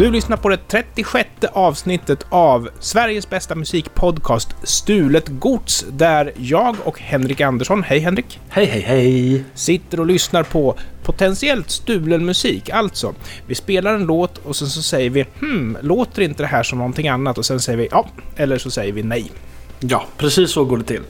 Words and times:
Du 0.00 0.10
lyssnar 0.10 0.36
på 0.36 0.48
det 0.48 0.58
36 0.68 1.28
avsnittet 1.52 2.26
av 2.28 2.68
Sveriges 2.78 3.30
bästa 3.30 3.54
musikpodcast 3.54 4.48
Stulet 4.62 5.28
Gods, 5.28 5.84
där 5.90 6.32
jag 6.36 6.76
och 6.84 7.00
Henrik 7.00 7.40
Andersson, 7.40 7.82
hej 7.82 7.98
Henrik, 7.98 8.40
Hej, 8.48 8.66
hej, 8.66 8.80
hej! 8.80 9.44
sitter 9.54 10.00
och 10.00 10.06
lyssnar 10.06 10.42
på 10.42 10.78
potentiellt 11.02 11.70
stulen 11.70 12.26
musik. 12.26 12.70
Alltså, 12.70 13.14
vi 13.46 13.54
spelar 13.54 13.94
en 13.94 14.04
låt 14.04 14.38
och 14.38 14.56
sen 14.56 14.68
så 14.68 14.82
säger 14.82 15.10
vi 15.10 15.26
hmm, 15.40 15.78
låter 15.82 16.22
inte 16.22 16.42
det 16.42 16.46
här 16.46 16.62
som 16.62 16.78
någonting 16.78 17.08
annat? 17.08 17.38
Och 17.38 17.46
sen 17.46 17.60
säger 17.60 17.78
vi 17.78 17.88
ja, 17.90 18.08
eller 18.36 18.58
så 18.58 18.70
säger 18.70 18.92
vi 18.92 19.02
nej. 19.02 19.32
Ja, 19.80 20.06
precis 20.16 20.50
så 20.50 20.64
går 20.64 20.78
det 20.78 20.84
till. 20.84 21.02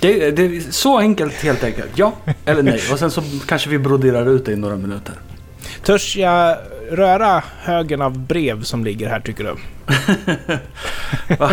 Det, 0.00 0.30
det 0.30 0.42
är 0.42 0.72
så 0.72 0.98
enkelt 0.98 1.34
helt 1.34 1.64
enkelt. 1.64 1.90
Ja 1.94 2.12
eller 2.44 2.62
nej. 2.62 2.80
Och 2.92 2.98
sen 2.98 3.10
så 3.10 3.22
kanske 3.46 3.68
vi 3.70 3.78
broderar 3.78 4.28
ut 4.28 4.44
det 4.44 4.52
i 4.52 4.56
några 4.56 4.76
minuter. 4.76 5.14
Törs 5.82 6.16
jag 6.16 6.56
röra 6.90 7.42
högen 7.58 8.02
av 8.02 8.18
brev 8.18 8.62
som 8.62 8.84
ligger 8.84 9.08
här 9.08 9.20
tycker 9.20 9.44
du? 9.44 9.54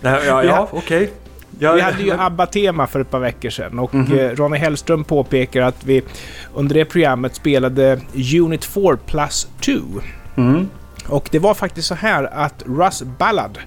Nej, 0.00 0.20
ja, 0.26 0.44
ja 0.44 0.68
okej. 0.72 1.10
Ja, 1.58 1.72
Vi 1.72 1.80
hade 1.80 2.02
ju 2.02 2.12
ABBA-tema 2.12 2.86
för 2.86 3.00
ett 3.00 3.10
par 3.10 3.18
veckor 3.20 3.50
sedan 3.50 3.78
och 3.78 3.94
Mhm. 3.94 4.18
eh, 4.18 4.28
Ronny 4.30 4.58
Hellström 4.58 5.04
påpekar 5.04 5.62
att 5.62 5.84
vi 5.84 6.02
under 6.54 6.74
det 6.74 6.84
programmet 6.84 7.34
spelade 7.34 8.00
Unit 8.42 8.64
4 8.64 8.96
plus 9.06 9.48
2. 9.64 9.72
Mm. 10.36 10.68
Och 11.08 11.28
det 11.32 11.38
var 11.38 11.54
faktiskt 11.54 11.88
så 11.88 11.94
här 11.94 12.24
att 12.24 12.62
Russ 12.66 13.02
Ballard 13.18 13.58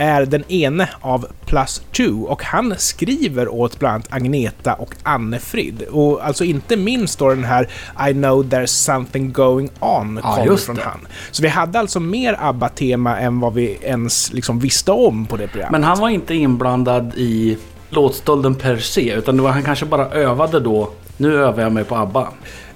är 0.00 0.26
den 0.26 0.44
ene 0.52 0.88
av 1.00 1.26
Plus 1.46 1.82
2 1.96 2.04
och 2.04 2.42
han 2.44 2.74
skriver 2.78 3.48
åt 3.48 3.78
bland 3.78 3.94
annat 3.94 4.06
Agneta 4.10 4.74
och 4.74 4.94
Anne-Frid. 5.02 5.82
Och 5.82 6.26
alltså 6.26 6.44
inte 6.44 6.76
minst 6.76 7.18
då 7.18 7.28
den 7.28 7.44
här 7.44 7.68
I 8.08 8.12
know 8.12 8.44
there's 8.44 8.66
something 8.66 9.32
going 9.32 9.70
on 9.80 10.20
Ja, 10.22 10.36
kommer 10.36 10.56
från 10.56 10.76
det. 10.76 10.82
han. 10.82 11.00
Så 11.30 11.42
vi 11.42 11.48
hade 11.48 11.78
alltså 11.78 12.00
mer 12.00 12.36
ABBA-tema 12.40 13.18
än 13.20 13.40
vad 13.40 13.54
vi 13.54 13.78
ens 13.82 14.32
liksom 14.32 14.58
visste 14.60 14.92
om 14.92 15.26
på 15.26 15.36
det 15.36 15.48
programmet. 15.48 15.72
Men 15.72 15.84
han 15.84 15.98
var 15.98 16.08
inte 16.08 16.34
inblandad 16.34 17.12
i 17.16 17.58
låtstölden 17.88 18.54
per 18.54 18.76
se. 18.76 19.14
Utan 19.14 19.36
det 19.36 19.42
var, 19.42 19.50
han 19.50 19.62
kanske 19.64 19.86
bara 19.86 20.08
övade 20.10 20.60
då. 20.60 20.90
Nu 21.16 21.34
övar 21.44 21.62
jag 21.62 21.72
mig 21.72 21.84
på 21.84 21.96
ABBA. 21.96 22.28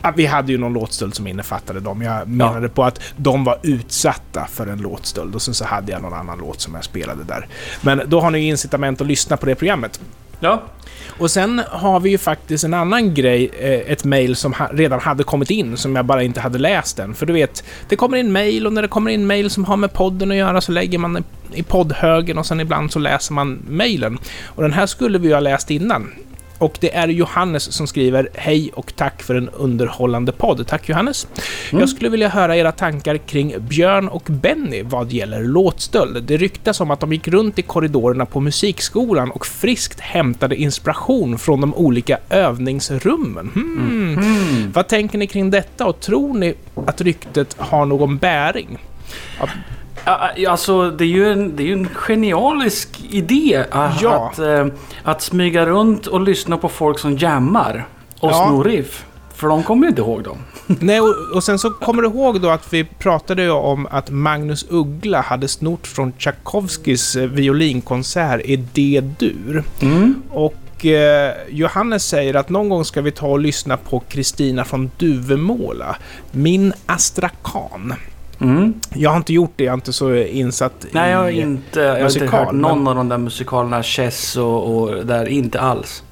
Ja, 0.04 0.12
vi 0.16 0.26
hade 0.26 0.52
ju 0.52 0.58
någon 0.58 0.72
låtstöld 0.72 1.14
som 1.14 1.26
innefattade 1.26 1.80
dem. 1.80 2.02
Jag 2.02 2.28
menade 2.28 2.68
på 2.68 2.84
att 2.84 3.00
de 3.16 3.44
var 3.44 3.58
utsatta 3.62 4.46
för 4.50 4.66
en 4.66 4.78
låtstöld 4.78 5.34
och 5.34 5.42
sen 5.42 5.54
så 5.54 5.64
hade 5.64 5.92
jag 5.92 6.02
någon 6.02 6.14
annan 6.14 6.38
låt 6.38 6.60
som 6.60 6.74
jag 6.74 6.84
spelade 6.84 7.24
där. 7.24 7.46
Men 7.82 8.02
då 8.06 8.20
har 8.20 8.30
ni 8.30 8.38
ju 8.38 8.48
incitament 8.48 9.00
att 9.00 9.06
lyssna 9.06 9.36
på 9.36 9.46
det 9.46 9.54
programmet. 9.54 10.00
Ja. 10.40 10.62
Och 11.18 11.30
sen 11.30 11.62
har 11.70 12.00
vi 12.00 12.10
ju 12.10 12.18
faktiskt 12.18 12.64
en 12.64 12.74
annan 12.74 13.14
grej, 13.14 13.50
eh, 13.60 13.92
ett 13.92 14.04
mail 14.04 14.36
som 14.36 14.54
redan 14.72 15.00
hade 15.00 15.24
kommit 15.24 15.50
in, 15.50 15.76
som 15.76 15.96
jag 15.96 16.04
bara 16.04 16.22
inte 16.22 16.40
hade 16.40 16.58
läst 16.58 16.98
än. 16.98 17.14
För 17.14 17.26
du 17.26 17.32
vet, 17.32 17.64
det 17.88 17.96
kommer 17.96 18.16
in 18.16 18.32
mail 18.32 18.66
och 18.66 18.72
när 18.72 18.82
det 18.82 18.88
kommer 18.88 19.10
in 19.10 19.26
mail 19.26 19.50
som 19.50 19.64
har 19.64 19.76
med 19.76 19.92
podden 19.92 20.30
att 20.30 20.36
göra 20.36 20.60
så 20.60 20.72
lägger 20.72 20.98
man 20.98 21.18
i- 21.18 21.58
i 21.58 21.62
poddhögen 21.62 22.38
och 22.38 22.46
sen 22.46 22.60
ibland 22.60 22.92
så 22.92 22.98
läser 22.98 23.34
man 23.34 23.62
mailen. 23.68 24.18
Och 24.44 24.62
den 24.62 24.72
här 24.72 24.86
skulle 24.86 25.18
vi 25.18 25.28
ju 25.28 25.34
ha 25.34 25.40
läst 25.40 25.70
innan. 25.70 26.12
Och 26.58 26.78
det 26.80 26.94
är 26.94 27.08
Johannes 27.08 27.72
som 27.72 27.86
skriver 27.86 28.28
Hej 28.34 28.70
och 28.74 28.96
tack 28.96 29.22
för 29.22 29.34
en 29.34 29.48
underhållande 29.48 30.32
podd. 30.32 30.66
Tack 30.66 30.88
Johannes. 30.88 31.26
Jag 31.70 31.88
skulle 31.88 32.10
vilja 32.10 32.28
höra 32.28 32.56
era 32.56 32.72
tankar 32.72 33.16
kring 33.16 33.54
Björn 33.58 34.08
och 34.08 34.22
Benny 34.26 34.82
vad 34.82 35.12
gäller 35.12 35.42
låtstöld. 35.42 36.24
Det 36.24 36.36
ryktas 36.36 36.80
om 36.80 36.90
att 36.90 37.00
de 37.00 37.12
gick 37.12 37.28
runt 37.28 37.58
i 37.58 37.62
korridorerna 37.62 38.26
på 38.26 38.40
musikskolan 38.40 39.30
och 39.30 39.46
friskt 39.46 40.00
hämtade 40.00 40.56
inspiration 40.56 41.38
från 41.38 41.60
de 41.60 41.74
olika 41.74 42.18
övningsrummen. 42.30 43.50
Hmm. 43.54 44.72
Vad 44.72 44.88
tänker 44.88 45.18
ni 45.18 45.26
kring 45.26 45.50
detta 45.50 45.86
och 45.86 46.00
tror 46.00 46.34
ni 46.34 46.54
att 46.86 47.00
ryktet 47.00 47.56
har 47.58 47.86
någon 47.86 48.16
bäring? 48.16 48.78
Ja, 49.40 49.48
Alltså 50.48 50.90
det 50.90 51.04
är 51.04 51.08
ju 51.08 51.32
en, 51.32 51.56
det 51.56 51.68
är 51.68 51.72
en 51.72 51.88
genialisk 51.94 52.88
idé 53.10 53.64
att, 53.70 54.02
Ja. 54.02 54.28
att, 54.32 54.38
eh, 54.38 54.66
att 55.02 55.22
smyga 55.22 55.66
runt 55.66 56.06
och 56.06 56.20
lyssna 56.20 56.56
på 56.58 56.68
folk 56.68 56.98
som 56.98 57.16
jammar 57.18 57.86
och 58.20 58.30
Ja. 58.30 58.46
snor 58.48 58.64
riff. 58.64 59.04
För 59.34 59.48
de 59.48 59.62
kommer 59.62 59.82
ju 59.82 59.88
inte 59.88 60.02
ihåg 60.02 60.22
dem. 60.22 60.38
Nej, 60.66 61.00
och, 61.00 61.14
och 61.34 61.44
sen 61.44 61.58
så 61.58 61.70
kommer 61.70 62.02
du 62.02 62.08
ihåg 62.08 62.40
då 62.40 62.48
att 62.50 62.72
vi 62.72 62.84
pratade 62.84 63.50
om 63.50 63.86
att 63.90 64.10
Magnus 64.10 64.66
Uggla 64.70 65.20
hade 65.20 65.48
snort 65.48 65.86
från 65.86 66.12
Tchaikovskys 66.18 67.16
eh, 67.16 67.28
violinkonsert 67.28 68.40
i 68.44 68.56
D-dur. 68.56 69.64
Och 70.30 70.86
eh, 70.86 71.32
Johannes 71.50 72.06
säger 72.08 72.34
att 72.34 72.48
någon 72.48 72.68
gång 72.68 72.84
ska 72.84 73.00
vi 73.02 73.10
ta 73.10 73.26
och 73.26 73.38
lyssna 73.40 73.76
på 73.76 74.00
Kristina 74.00 74.64
från 74.64 74.90
Duvemåla, 74.98 75.96
Min 76.30 76.72
Astrakan. 76.86 77.94
Mm. 78.40 78.74
Jag 78.94 79.10
har 79.10 79.16
inte 79.16 79.32
gjort 79.32 79.52
det, 79.56 79.64
jag 79.64 79.72
är 79.72 79.74
inte 79.74 79.92
så 79.92 80.14
insatt 80.14 80.86
Nej, 80.92 81.10
jag 81.10 81.18
har 81.18 81.28
i... 81.28 81.40
inte, 81.40 81.80
jag 81.80 82.00
har 82.00 82.22
inte 82.22 82.36
hört 82.36 82.52
någon 82.52 82.78
men- 82.78 82.86
av 82.88 82.94
de 82.96 83.08
där 83.08 83.18
musikalerna, 83.18 83.82
Chess 83.82 84.36
och, 84.36 84.76
och 84.82 85.06
där, 85.06 85.26
inte 85.28 85.60
alls. 85.60 86.02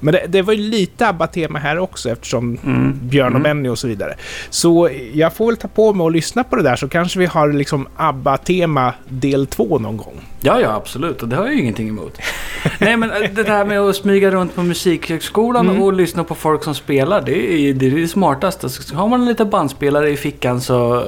Men 0.00 0.12
det, 0.14 0.26
det 0.28 0.42
var 0.42 0.52
ju 0.52 0.60
lite 0.70 1.08
ABBA-tema 1.08 1.58
här 1.58 1.78
också 1.78 2.10
eftersom 2.10 2.58
Mm. 2.64 2.98
Björn 3.02 3.26
och 3.34 3.40
Mm. 3.40 3.42
Benny 3.42 3.68
och 3.68 3.78
så 3.78 3.88
vidare. 3.88 4.14
Så 4.50 4.90
jag 5.12 5.32
får 5.34 5.46
väl 5.46 5.56
ta 5.56 5.68
på 5.68 5.92
mig 5.92 6.04
och 6.04 6.10
lyssna 6.10 6.44
på 6.44 6.56
det 6.56 6.62
där 6.62 6.76
så 6.76 6.88
kanske 6.88 7.18
vi 7.18 7.26
har 7.26 7.52
liksom 7.52 7.86
ABBA-tema 7.96 8.92
del 9.08 9.46
två 9.46 9.78
någon 9.78 9.96
gång. 9.96 10.20
Ja, 10.40 10.60
ja, 10.60 10.72
absolut. 10.74 11.22
Och 11.22 11.28
det 11.28 11.36
har 11.36 11.44
jag 11.44 11.54
ju 11.54 11.60
ingenting 11.60 11.88
emot. 11.88 12.18
Nej, 12.78 12.96
men 12.96 13.08
det 13.34 13.42
där 13.42 13.64
med 13.64 13.80
att 13.80 13.96
smyga 13.96 14.30
runt 14.30 14.54
på 14.54 14.62
musikhögskolan 14.62 15.68
Mm. 15.70 15.82
och 15.82 15.92
lyssna 15.92 16.24
på 16.24 16.34
folk 16.34 16.64
som 16.64 16.74
spelar, 16.74 17.20
det 17.20 17.52
är 17.68 17.74
det, 17.74 17.86
är 17.86 17.90
det 17.90 18.08
smartaste. 18.08 18.68
Så 18.68 18.94
har 18.96 19.08
man 19.08 19.20
en 19.20 19.28
liten 19.28 19.50
bandspelare 19.50 20.10
i 20.10 20.16
fickan 20.16 20.60
så, 20.60 21.04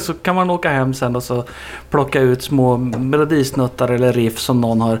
så 0.00 0.12
kan 0.14 0.34
man 0.34 0.50
åka 0.50 0.70
hem 0.70 0.94
sen 0.94 1.16
och 1.16 1.22
så 1.22 1.44
plocka 1.90 2.20
ut 2.20 2.42
små 2.42 2.76
melodisnuttar 2.76 3.88
eller 3.88 4.12
riff 4.12 4.38
som 4.38 4.60
någon 4.60 4.80
har 4.80 4.98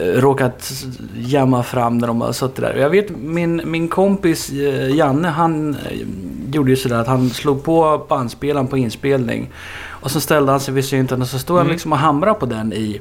råkat 0.00 0.72
jamma 1.16 1.62
fram 1.62 1.98
när 1.98 2.06
de 2.06 2.20
har 2.20 2.32
suttit 2.32 2.56
där. 2.56 2.76
Jag 2.76 2.90
vet 2.90 3.10
min, 3.16 3.62
min 3.64 3.88
kompis 3.88 4.50
eh, 4.52 4.96
Janne, 4.96 5.28
han 5.28 5.74
eh, 5.74 5.98
gjorde 6.52 6.70
ju 6.70 6.76
sådär 6.76 6.96
att 7.00 7.06
han 7.06 7.30
slog 7.30 7.64
på 7.64 8.06
bandspelaren 8.08 8.66
på 8.66 8.76
inspelning. 8.78 9.50
Och 9.88 10.10
så 10.10 10.20
ställde 10.20 10.52
han 10.52 10.60
sig 10.60 10.74
vid 10.74 10.84
synten 10.84 11.22
och 11.22 11.28
så 11.28 11.38
stod 11.38 11.56
han 11.56 11.66
Mm. 11.66 11.72
liksom 11.72 11.92
och 11.92 11.98
hamrade 11.98 12.34
på 12.40 12.46
den 12.46 12.72
i 12.72 13.00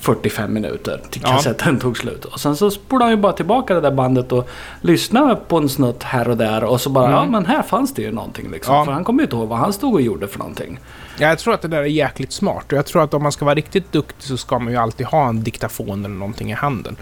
45 0.00 0.52
minuter 0.54 1.00
till 1.10 1.22
Ja. 1.24 1.28
kassetten 1.30 1.78
tog 1.78 1.96
slut. 1.98 2.24
Och 2.24 2.40
sen 2.40 2.56
så 2.56 2.70
spolade 2.70 3.04
han 3.04 3.10
ju 3.12 3.16
bara 3.22 3.32
tillbaka 3.32 3.74
det 3.74 3.80
där 3.80 3.90
bandet 3.90 4.32
och 4.32 4.48
lyssnade 4.80 5.36
på 5.36 5.56
en 5.58 5.68
snutt 5.68 6.02
här 6.02 6.28
och 6.28 6.36
där. 6.36 6.64
Och 6.64 6.80
så 6.80 6.90
bara, 6.90 7.04
Mm. 7.06 7.16
ja 7.16 7.26
men 7.26 7.46
här 7.46 7.62
fanns 7.62 7.94
det 7.94 8.02
ju 8.02 8.12
någonting 8.12 8.50
liksom. 8.50 8.74
Ja. 8.74 8.84
För 8.84 8.92
han 8.92 9.04
kommer 9.04 9.20
ju 9.20 9.24
inte 9.24 9.36
ihåg 9.36 9.48
vad 9.48 9.58
han 9.58 9.72
stod 9.72 9.94
och 9.94 10.00
gjorde 10.02 10.28
för 10.28 10.38
någonting. 10.38 10.78
Ja, 11.18 11.28
jag 11.28 11.38
tror 11.38 11.54
att 11.54 11.62
det 11.62 11.68
där 11.68 11.78
är 11.78 11.84
jäkligt 11.84 12.32
smart 12.32 12.64
och 12.72 12.78
jag 12.78 12.86
tror 12.86 13.02
att 13.02 13.14
om 13.14 13.22
man 13.22 13.32
ska 13.32 13.44
vara 13.44 13.54
riktigt 13.54 13.92
duktig 13.92 14.22
så 14.28 14.36
ska 14.36 14.58
man 14.58 14.72
ju 14.72 14.78
alltid 14.78 15.06
ha 15.06 15.28
en 15.28 15.42
diktafon 15.42 16.04
eller 16.04 16.14
någonting 16.14 16.50
i 16.50 16.54
handen. 16.54 16.96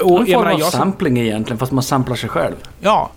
Och 0.00 0.20
En 0.20 0.26
form 0.34 0.54
av 0.54 0.58
sampling 0.58 1.18
egentligen, 1.18 1.58
fast 1.58 1.72
man 1.72 1.82
samplar 1.82 2.16
sig 2.16 2.28
själv. 2.28 2.54
Ja. 2.80 3.10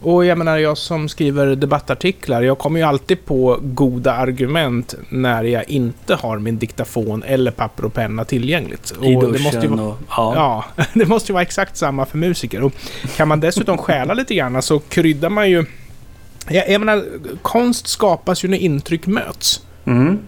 Och 0.00 0.24
jag 0.24 0.38
menar, 0.38 0.58
jag 0.58 0.78
som 0.78 1.08
skriver 1.08 1.46
debattartiklar, 1.46 2.42
jag 2.42 2.58
kommer 2.58 2.80
ju 2.80 2.86
alltid 2.86 3.24
på 3.24 3.58
goda 3.62 4.12
argument 4.12 4.94
när 5.08 5.44
jag 5.44 5.70
inte 5.70 6.14
har 6.14 6.38
min 6.38 6.58
diktafon 6.58 7.22
eller 7.22 7.50
papper 7.50 7.84
och 7.84 7.94
penna 7.94 8.24
tillgängligt. 8.24 8.92
I 9.02 9.16
Och 9.16 9.20
duschen 9.20 9.32
det 9.32 9.38
måste 9.42 9.60
ju 9.60 9.68
vara, 9.68 9.82
och... 9.82 9.96
Ja. 10.08 10.64
Ja, 10.76 10.84
det 10.94 11.06
måste 11.06 11.32
ju 11.32 11.34
vara 11.34 11.42
exakt 11.42 11.76
samma 11.76 12.06
för 12.06 12.18
musiker. 12.18 12.62
Och 12.62 12.72
kan 13.16 13.28
man 13.28 13.40
dessutom 13.40 13.78
stjäla 13.78 14.14
lite 14.14 14.34
grann 14.34 14.62
så 14.62 14.78
kryddar 14.78 15.30
man 15.30 15.50
ju... 15.50 15.64
Jag, 16.48 16.70
jag 16.70 16.80
menar, 16.80 17.04
konst 17.42 17.86
skapas 17.88 18.44
ju 18.44 18.48
när 18.48 18.58
intryck 18.58 19.06
möts. 19.06 19.62
Mm. 19.84 20.18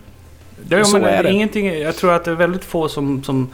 Ja, 0.68 0.84
Så 0.84 0.98
men 0.98 1.04
är 1.04 1.22
det. 1.22 1.32
Ingenting, 1.32 1.66
jag 1.66 1.96
tror 1.96 2.12
att 2.12 2.24
det 2.24 2.30
är 2.30 2.34
väldigt 2.34 2.64
få 2.64 2.88
som, 2.88 3.22
som 3.22 3.48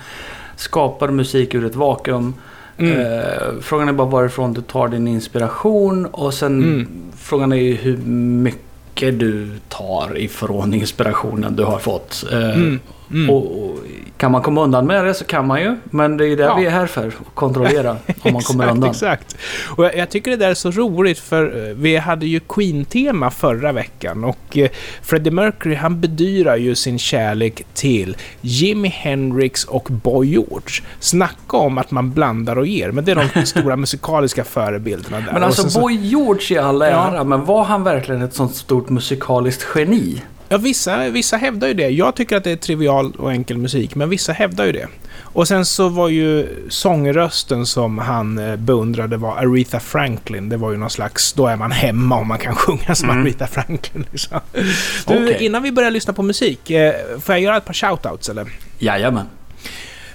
skapar 0.57 1.09
musik 1.09 1.55
ur 1.55 1.65
ett 1.65 1.75
vakuum. 1.75 2.35
Mm. 2.79 3.01
Eh, 3.01 3.61
frågan 3.61 3.89
är 3.89 3.93
bara 3.93 4.09
varifrån 4.09 4.53
du 4.53 4.61
tar 4.61 4.89
din 4.89 5.09
inspiration 5.09 6.07
och 6.07 6.35
sen 6.35 6.63
Mm. 6.63 6.87
frågan 7.17 7.53
är 7.53 7.57
ju 7.57 7.75
hur 7.75 7.97
mycket 7.97 9.19
du 9.19 9.49
tar 9.69 10.19
ifrån 10.19 10.75
inspirationen 10.75 11.57
du 11.57 11.65
har 11.65 11.79
fått. 11.79 12.25
Eh, 12.33 12.39
Mm. 12.57 12.81
Mm. 13.11 13.31
och, 13.31 13.65
och 13.65 13.77
kan 14.17 14.33
man 14.33 14.43
komma 14.43 14.63
undan 14.63 14.87
med 14.87 15.05
det 15.05 15.15
så 15.15 15.25
kan 15.25 15.47
man 15.47 15.61
ju. 15.61 15.77
Men 15.85 16.17
det 16.17 16.25
är 16.25 16.29
ju 16.29 16.37
det 16.37 16.43
Ja. 16.43 16.55
vi 16.57 16.67
är 16.67 16.71
här 16.71 16.87
för. 16.87 17.07
Att 17.07 17.15
kontrollera 17.35 17.91
om 17.91 17.97
man 18.33 18.43
kommer 18.43 18.65
exakt, 18.65 18.75
undan. 18.75 18.91
Exakt. 18.91 19.37
Och 19.77 19.85
jag, 19.85 19.97
jag 19.97 20.11
tycker 20.11 20.31
det 20.31 20.37
där 20.37 20.51
är 20.51 20.55
så 20.55 20.71
roligt 20.71 21.19
för 21.19 21.69
eh, 21.69 21.75
vi 21.75 21.97
hade 21.97 22.27
ju 22.27 22.41
Queen-tema 22.41 23.31
förra 23.31 23.73
veckan 23.73 24.25
och 24.25 24.59
eh, 24.59 24.69
Freddie 25.03 25.31
Mercury 25.31 25.75
han 25.75 26.01
bedyrar 26.01 26.57
ju 26.57 26.75
sin 26.75 26.99
kärlek 26.99 27.63
till 27.75 28.17
Jimi 28.41 28.89
Hendrix 28.89 29.65
och 29.65 29.89
Boy 29.91 30.27
George. 30.29 30.85
Snacka 31.01 31.57
om 31.57 31.79
att 31.79 31.91
man 31.91 32.13
blandar 32.13 32.59
och 32.59 32.67
ger, 32.67 32.91
men 32.91 33.05
det 33.05 33.13
är 33.13 33.29
de 33.35 33.47
stora 33.47 33.77
musikaliska 33.77 34.45
förebilderna 34.45 35.21
där. 35.21 35.33
Men 35.33 35.43
alltså 35.43 35.71
så- 35.71 35.81
Boy 35.81 35.95
George 35.95 36.57
i 36.57 36.59
alla 36.59 36.91
Ja. 36.91 37.11
ära, 37.13 37.25
men 37.25 37.45
var 37.45 37.65
han 37.65 37.85
verkligen 37.85 38.23
ett 38.23 38.35
sånt 38.35 38.55
stort 38.55 38.89
musikaliskt 38.91 39.67
geni? 39.75 40.23
Ja, 40.49 40.57
vissa, 40.59 41.09
vissa 41.11 41.37
hävdar 41.37 41.69
ju 41.69 41.75
det. 41.75 41.89
Jag 41.89 42.15
tycker 42.15 42.37
att 42.37 42.45
det 42.45 42.51
är 42.51 42.57
trivial 42.57 43.13
och 43.19 43.33
enkel 43.33 43.59
musik, 43.59 43.95
men 43.95 44.09
vissa 44.09 44.33
hävdar 44.33 44.65
ju 44.65 44.73
det. 44.73 44.89
Och 45.19 45.49
sen 45.49 45.65
så 45.67 45.89
var 45.89 46.09
ju 46.09 46.49
sångrösten 46.69 47.67
som 47.67 47.99
han 47.99 48.39
eh, 48.39 48.57
beundrade 48.57 49.17
var 49.17 49.37
Aretha 49.37 49.81
Franklin. 49.81 50.49
Det 50.49 50.57
var 50.57 50.71
ju 50.71 50.77
någon 50.77 50.91
slags, 50.91 51.33
då 51.33 51.47
är 51.47 51.57
man 51.57 51.73
hemma 51.73 52.17
om 52.17 52.29
man 52.29 52.39
kan 52.39 52.55
sjunga 52.57 52.95
som 52.95 53.11
Mm. 53.11 53.23
Aretha 53.23 53.47
Franklin. 53.47 54.07
Liksom. 54.11 54.41
Du, 54.53 55.25
Okej. 55.25 55.37
innan 55.41 55.63
vi 55.63 55.73
börjar 55.73 55.91
lyssna 55.91 56.13
på 56.13 56.23
musik, 56.23 56.71
eh, 56.71 56.95
får 57.21 57.35
jag 57.35 57.43
göra 57.43 57.57
ett 57.57 57.65
par 57.65 57.75
shoutouts 57.75 58.29
eller? 58.29 58.47
Jajamän. 58.79 59.27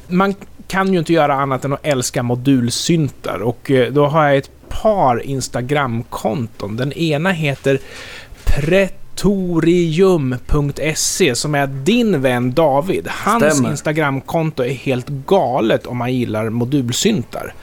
Man 0.07 0.35
kan 0.67 0.93
ju 0.93 0.99
inte 0.99 1.13
göra 1.13 1.33
annat 1.33 1.65
än 1.65 1.73
att 1.73 1.79
älska 1.85 2.23
modulsyntar 2.23 3.39
och 3.39 3.71
eh, 3.71 3.91
då 3.91 4.07
har 4.07 4.25
jag 4.27 4.37
ett 4.37 4.51
par 4.69 5.21
Instagramkonton. 5.25 6.77
Den 6.77 6.93
ena 6.93 7.31
heter 7.31 7.79
pretorium.se 10.09 11.35
som 11.35 11.55
är 11.55 11.67
din 11.67 12.21
vän 12.21 12.53
David. 12.53 13.07
Hans 13.07 13.43
Stämmer. 13.55 13.69
Instagramkonto 13.69 14.63
är 14.63 14.69
helt 14.69 15.07
galet 15.07 15.87
om 15.87 15.97
man 15.97 16.13
gillar 16.13 16.49
modulsyntar. 16.49 17.53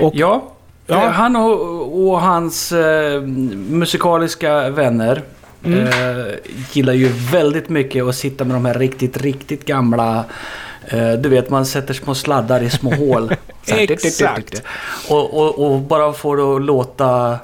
Och 0.00 0.12
Ja, 0.16 0.52
Ja. 0.86 0.94
eh, 1.04 1.10
han 1.10 1.36
och, 1.36 2.08
och 2.08 2.20
hans 2.20 2.72
eh, 2.72 3.20
musikaliska 3.70 4.68
vänner 4.70 5.22
Mm. 5.64 5.86
eh, 5.86 6.26
gillar 6.72 6.92
ju 6.92 7.08
väldigt 7.32 7.68
mycket 7.68 8.04
att 8.04 8.14
sitta 8.16 8.44
med 8.44 8.56
de 8.56 8.64
här 8.64 8.74
riktigt, 8.74 9.16
riktigt 9.16 9.64
gamla 9.64 10.24
eh, 10.88 11.12
du 11.12 11.28
vet, 11.28 11.50
man 11.50 11.66
sätter 11.66 11.94
små 11.94 12.14
sladdar 12.14 12.62
i 12.62 12.70
små 12.70 12.94
hål. 12.94 13.28
Här, 13.68 13.90
Exakt. 13.90 14.62
Och, 15.10 15.34
och, 15.34 15.58
och 15.72 15.80
bara 15.80 16.12
får 16.12 16.36
det 16.36 16.42
att 16.56 16.62
låta, 16.62 17.38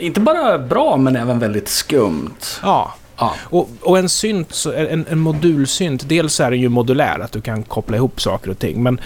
inte 0.00 0.20
bara 0.20 0.58
bra, 0.58 0.96
men 0.96 1.16
även 1.16 1.38
väldigt 1.38 1.68
skumt. 1.68 2.36
Ja. 2.62 2.94
Ja. 3.16 3.34
Och, 3.42 3.70
och 3.80 3.98
en 3.98 4.08
synt, 4.08 4.64
en, 4.76 5.06
en 5.10 5.18
modulsynt, 5.18 6.08
dels 6.08 6.40
är 6.40 6.50
den 6.50 6.60
ju 6.60 6.68
modulär, 6.68 7.18
att 7.20 7.32
du 7.32 7.40
kan 7.40 7.62
koppla 7.62 7.96
ihop 7.96 8.20
saker 8.20 8.50
och 8.50 8.58
ting, 8.58 8.82
men 8.82 9.00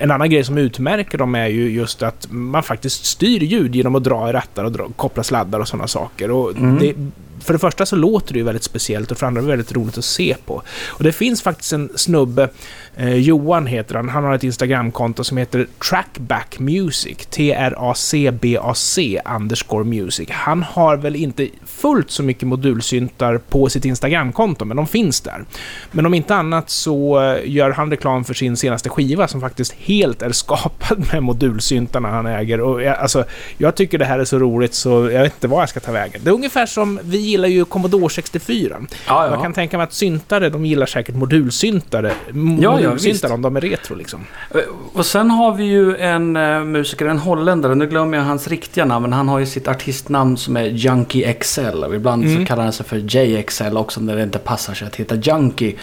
en 0.00 0.10
annan 0.10 0.30
grej 0.30 0.44
som 0.44 0.58
utmärker 0.58 1.18
dem 1.18 1.34
är 1.34 1.46
ju 1.46 1.70
just 1.70 2.02
att 2.02 2.26
man 2.30 2.62
faktiskt 2.62 3.04
styr 3.04 3.40
ljud 3.40 3.74
genom 3.74 3.94
att 3.94 4.04
dra 4.04 4.28
i 4.28 4.32
rattar 4.32 4.64
och 4.64 4.72
dra, 4.72 4.88
koppla 4.96 5.22
sladdar 5.22 5.60
och 5.60 5.68
sådana 5.68 5.86
saker. 5.88 6.30
Och 6.30 6.50
Mm. 6.56 6.78
det, 6.78 6.94
för 7.40 7.52
det 7.52 7.58
första 7.58 7.86
så 7.86 7.96
låter 7.96 8.32
det 8.32 8.38
ju 8.38 8.44
väldigt 8.44 8.64
speciellt 8.64 9.10
och 9.10 9.18
för 9.18 9.26
det 9.26 9.28
andra 9.28 9.40
är 9.40 9.44
det 9.44 9.50
väldigt 9.50 9.72
roligt 9.72 9.98
att 9.98 10.04
se 10.04 10.36
på. 10.46 10.62
Och 10.88 11.04
det 11.04 11.12
finns 11.12 11.42
faktiskt 11.42 11.72
en 11.72 11.90
snubbe, 11.94 12.48
eh, 12.96 13.14
Johan 13.14 13.66
heter 13.66 13.94
han, 13.94 14.08
han 14.08 14.24
har 14.24 14.34
ett 14.34 14.44
Instagramkonto 14.44 15.24
som 15.24 15.36
heter 15.36 15.66
Trackback 15.90 16.58
Music, 16.58 17.26
T-R-A-C-B-A-C 17.30 19.20
underscore 19.36 19.84
music. 19.84 20.28
Han 20.30 20.62
har 20.62 20.96
väl 20.96 21.16
inte 21.16 21.48
fullt 21.66 22.10
så 22.10 22.22
mycket 22.22 22.48
modulsyntar 22.48 23.38
på 23.38 23.68
sitt 23.68 23.84
Instagramkonto, 23.84 24.64
men 24.64 24.76
de 24.76 24.86
finns 24.86 25.20
där. 25.20 25.44
Men 25.90 26.06
om 26.06 26.14
inte 26.14 26.34
annat 26.34 26.70
så 26.70 27.20
eh, 27.20 27.50
gör 27.50 27.70
han 27.70 27.90
reklam 27.90 28.24
för 28.24 28.34
sin 28.34 28.56
senaste 28.56 28.88
skiva 28.88 29.28
som 29.28 29.40
faktiskt 29.40 29.72
helt 29.72 30.22
är 30.22 30.32
skapad 30.32 31.06
med 31.12 31.22
modulsyntarna 31.22 32.08
han 32.08 32.26
äger. 32.26 32.60
Och 32.60 32.82
jag, 32.82 32.96
alltså, 32.96 33.24
jag 33.58 33.74
tycker 33.74 33.98
det 33.98 34.04
här 34.04 34.18
är 34.18 34.24
så 34.24 34.38
roligt 34.38 34.74
så 34.74 34.90
jag 34.90 35.22
vet 35.22 35.34
inte 35.34 35.48
vad 35.48 35.62
jag 35.62 35.68
ska 35.68 35.80
ta 35.80 35.92
vägen. 35.92 36.20
Det 36.24 36.30
är 36.30 36.34
ungefär 36.34 36.66
som, 36.66 37.00
vi 37.02 37.29
gillar 37.30 37.48
ju 37.48 37.64
Commodore 37.64 38.10
64. 38.10 38.76
Ja, 39.06 39.24
Jag 39.26 39.38
ja. 39.38 39.42
kan 39.42 39.52
tänka 39.52 39.76
mig 39.76 39.84
att 39.84 39.92
syntare, 39.92 40.48
de 40.50 40.66
gillar 40.66 40.86
säkert 40.86 41.14
modulsyntare. 41.14 42.12
ja, 42.26 42.32
modulsyntar 42.32 42.98
visst. 43.10 43.24
om 43.24 43.42
de 43.42 43.56
är 43.56 43.60
retro 43.60 43.94
liksom. 43.94 44.26
Eh, 44.54 44.60
Och 44.92 45.06
sen 45.06 45.30
har 45.30 45.54
vi 45.54 45.64
ju 45.64 45.96
en 45.96 46.36
eh, 46.36 46.60
musiker, 46.64 47.06
en 47.06 47.18
holländare, 47.18 47.74
nu 47.74 47.86
glömmer 47.86 48.18
jag 48.18 48.24
hans 48.24 48.48
riktiga 48.48 48.84
namn, 48.84 49.02
men 49.02 49.12
han 49.12 49.28
har 49.28 49.38
ju 49.38 49.46
sitt 49.46 49.68
artistnamn 49.68 50.36
som 50.36 50.56
är 50.56 50.64
Junkie 50.64 51.32
XL. 51.32 51.84
Och 51.84 51.94
ibland 51.94 52.24
Mm. 52.24 52.38
så 52.40 52.46
kallar 52.46 52.62
han 52.64 52.72
sig 52.72 52.86
för 52.86 52.96
JXL 53.16 53.76
också 53.76 54.00
när 54.00 54.16
det 54.16 54.22
inte 54.22 54.38
passar 54.38 54.74
sig 54.74 54.86
att 54.86 54.96
heta 54.96 55.14
Junkie. 55.14 55.74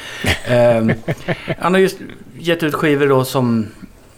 Ehm, 0.48 0.92
han 1.60 1.74
har 1.74 1.80
ju 1.82 1.90
gett 2.40 2.64
ut 2.64 2.74
skivor 2.74 3.08
då 3.08 3.24
som, 3.26 3.68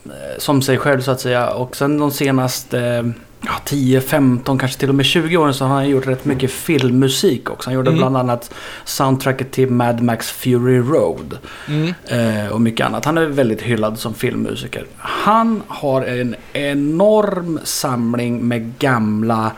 eh, 0.05 0.11
som 0.37 0.61
sig 0.61 0.77
själv 0.77 1.01
så 1.01 1.11
att 1.11 1.19
säga. 1.21 1.49
Och 1.49 1.75
sen 1.75 1.97
de 1.97 2.11
senaste 2.11 3.11
ja, 3.41 3.51
10, 3.65 4.01
15, 4.01 4.57
kanske 4.57 4.79
till 4.79 4.89
och 4.89 4.95
med 4.95 5.05
20 5.05 5.37
åren 5.37 5.53
så 5.53 5.65
har 5.65 5.75
han 5.75 5.89
gjort 5.89 6.07
rätt 6.07 6.25
mycket 6.25 6.51
filmmusik 6.51 7.49
också. 7.49 7.69
Han 7.69 7.75
gjorde 7.75 7.89
Mm. 7.89 7.97
bland 7.99 8.17
annat 8.17 8.53
soundtracket 8.85 9.51
till 9.51 9.69
Mad 9.71 10.01
Max 10.01 10.31
Fury 10.31 10.79
Road. 10.79 11.37
Mm. 11.67 11.93
Eh, 12.07 12.51
och 12.51 12.61
mycket 12.61 12.85
annat. 12.85 13.05
Han 13.05 13.17
är 13.17 13.25
väldigt 13.25 13.61
hyllad 13.61 13.99
som 13.99 14.13
filmmusiker. 14.13 14.85
Han 14.97 15.63
har 15.67 16.01
en 16.01 16.35
enorm 16.53 17.59
samling 17.63 18.47
med 18.47 18.77
gamla 18.79 19.51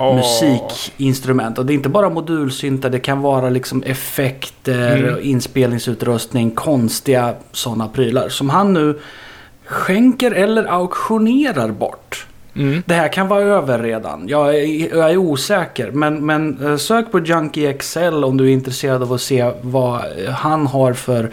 Åh. 0.00 0.16
musikinstrument. 0.16 1.58
Och 1.58 1.66
det 1.66 1.72
är 1.72 1.74
inte 1.74 1.88
bara 1.88 2.10
modulsyntar, 2.10 2.90
det 2.90 2.98
kan 2.98 3.20
vara 3.20 3.50
liksom 3.50 3.82
effekter, 3.82 4.96
Mm. 5.04 5.18
inspelningsutrustning, 5.22 6.50
konstiga 6.50 7.34
sådana 7.52 7.88
prylar. 7.88 8.28
Som 8.28 8.50
han 8.50 8.72
nu 8.72 8.98
skänker 9.64 10.30
eller 10.30 10.64
auktionerar 10.64 11.68
bort. 11.70 12.26
Mm. 12.58 12.82
Det 12.86 12.94
här 12.94 13.12
kan 13.12 13.28
vara 13.28 13.42
över 13.42 13.78
redan. 13.78 14.28
Jag 14.28 14.54
är, 14.56 14.96
jag 14.96 15.10
är 15.10 15.16
osäker. 15.16 15.90
Men, 15.90 16.26
men 16.26 16.66
eh, 16.66 16.76
sök 16.76 17.12
på 17.12 17.18
Junkie 17.20 17.72
XL 17.72 18.24
om 18.24 18.36
du 18.36 18.44
är 18.48 18.52
intresserad 18.52 19.02
av 19.02 19.12
att 19.12 19.20
se 19.20 19.50
vad 19.62 20.00
han 20.28 20.66
har 20.66 20.92
för 20.92 21.30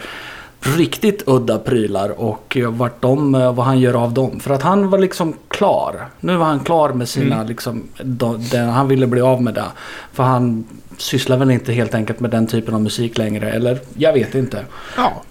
riktigt 0.76 1.22
udda 1.26 1.58
prylar 1.58 2.20
och 2.20 2.56
eh, 2.56 2.70
vart 2.70 3.02
de, 3.02 3.34
eh, 3.34 3.52
vad 3.54 3.66
han 3.66 3.78
gör 3.80 3.94
av 3.94 4.12
dem. 4.14 4.40
För 4.40 4.54
att 4.54 4.62
han 4.62 4.90
var 4.90 4.98
liksom 4.98 5.34
klar. 5.48 6.08
Nu 6.20 6.36
var 6.36 6.46
han 6.46 6.60
klar 6.60 6.92
med 6.92 7.08
sina, 7.08 7.34
Mm. 7.36 7.46
liksom, 7.46 7.82
de, 8.02 8.44
den, 8.50 8.68
han 8.68 8.88
ville 8.88 9.06
bli 9.06 9.20
av 9.20 9.42
med 9.42 9.54
det. 9.54 9.64
För 10.12 10.22
han 10.22 10.64
sysslar 10.98 11.36
väl 11.36 11.50
inte 11.50 11.72
helt 11.72 11.94
enkelt 11.94 12.20
med 12.20 12.30
den 12.30 12.46
typen 12.46 12.74
av 12.74 12.80
musik 12.82 13.18
längre. 13.18 13.50
Eller 13.50 13.78
jag 13.96 14.12
vet 14.12 14.34
inte. 14.34 14.64
Ja. 14.96 15.22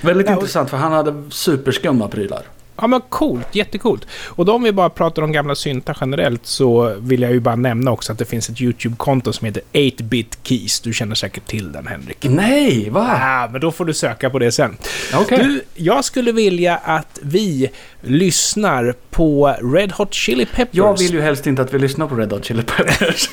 Väldigt 0.00 0.26
Ja, 0.26 0.32
och- 0.32 0.38
intressant 0.42 0.70
för 0.70 0.76
han 0.76 0.92
hade 0.92 1.14
superskumma 1.30 2.08
prylar. 2.08 2.42
Ja 2.80 2.86
men 2.86 3.00
coolt, 3.08 3.54
jättecoolt. 3.54 4.06
Och 4.26 4.44
då 4.44 4.54
om 4.54 4.62
vi 4.62 4.72
bara 4.72 4.90
pratar 4.90 5.22
om 5.22 5.32
gamla 5.32 5.54
syntar 5.54 5.96
generellt 6.00 6.46
så 6.46 6.94
vill 6.98 7.22
jag 7.22 7.32
ju 7.32 7.40
bara 7.40 7.56
nämna 7.56 7.90
också 7.90 8.12
att 8.12 8.18
det 8.18 8.24
finns 8.24 8.48
ett 8.50 8.60
YouTube-konto 8.60 9.32
som 9.32 9.44
heter 9.44 9.62
8-bit 9.72 10.38
keys. 10.42 10.80
Du 10.80 10.92
känner 10.92 11.14
säkert 11.14 11.46
till 11.46 11.72
den 11.72 11.86
Henrik. 11.86 12.18
Nej, 12.20 12.90
va? 12.90 13.18
Ah, 13.20 13.48
men 13.52 13.60
då 13.60 13.72
får 13.72 13.84
du 13.84 13.94
söka 13.94 14.30
på 14.30 14.38
det 14.38 14.52
sen. 14.52 14.76
Okej. 15.14 15.38
Du, 15.38 15.62
jag 15.74 16.04
skulle 16.04 16.32
vilja 16.32 16.76
att 16.76 17.18
vi 17.22 17.70
lyssnar 18.00 18.94
på 19.10 19.56
Red 19.74 19.92
Hot 19.92 20.14
Chili 20.14 20.46
Peppers. 20.46 20.74
Jag 20.76 20.98
vill 20.98 21.12
ju 21.12 21.20
helst 21.20 21.46
inte 21.46 21.62
att 21.62 21.74
vi 21.74 21.78
lyssnar 21.78 22.06
på 22.06 22.14
Red 22.14 22.32
Hot 22.32 22.44
Chili 22.44 22.62
Peppers. 22.62 23.30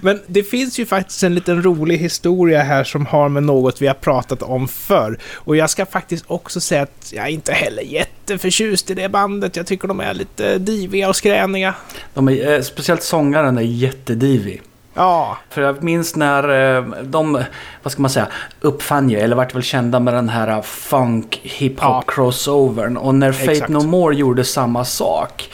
Men 0.00 0.20
det 0.26 0.42
finns 0.42 0.78
ju 0.78 0.86
faktiskt 0.86 1.22
en 1.22 1.34
liten 1.34 1.62
rolig 1.62 1.98
historia 1.98 2.62
här 2.62 2.84
som 2.84 3.06
har 3.06 3.28
med 3.28 3.42
något 3.42 3.82
vi 3.82 3.86
har 3.86 3.94
pratat 3.94 4.42
om 4.42 4.68
förr. 4.68 5.18
Och 5.34 5.56
jag 5.56 5.70
ska 5.70 5.86
faktiskt 5.86 6.24
också 6.26 6.60
säga 6.60 6.82
att 6.82 7.12
jag 7.26 7.30
är 7.30 7.34
inte 7.34 7.52
heller 7.52 7.82
jätteförtjust 7.82 8.90
i 8.90 8.94
det 8.94 9.08
bandet. 9.08 9.56
Jag 9.56 9.66
tycker 9.66 9.88
de 9.88 10.00
är 10.00 10.14
lite 10.14 10.58
diviga 10.58 11.08
och 11.08 11.16
skräniga. 11.16 11.74
De 12.14 12.28
är, 12.28 12.52
eh, 12.52 12.60
speciellt 12.62 13.02
sångaren 13.02 13.58
är 13.58 13.62
jättedivig. 13.62 14.62
Ja, 14.94 15.38
För 15.50 15.62
jag 15.62 15.82
minns 15.82 16.16
när 16.16 16.76
eh, 16.76 16.84
de, 17.02 17.42
vad 17.82 17.92
ska 17.92 18.02
man 18.02 18.10
säga, 18.10 18.26
uppfann 18.60 19.10
ju, 19.10 19.18
eller 19.18 19.36
vart 19.36 19.54
väl 19.54 19.62
kända 19.62 20.00
med 20.00 20.14
den 20.14 20.28
här 20.28 20.62
funk 20.62 21.40
hiphop 21.42 21.78
Ja. 21.82 22.04
crossovern. 22.06 22.96
Och 22.96 23.14
när 23.14 23.32
Fate 23.32 23.52
Exakt. 23.52 23.70
No 23.70 23.82
More 23.82 24.16
gjorde 24.16 24.44
samma 24.44 24.84
sak. 24.84 25.50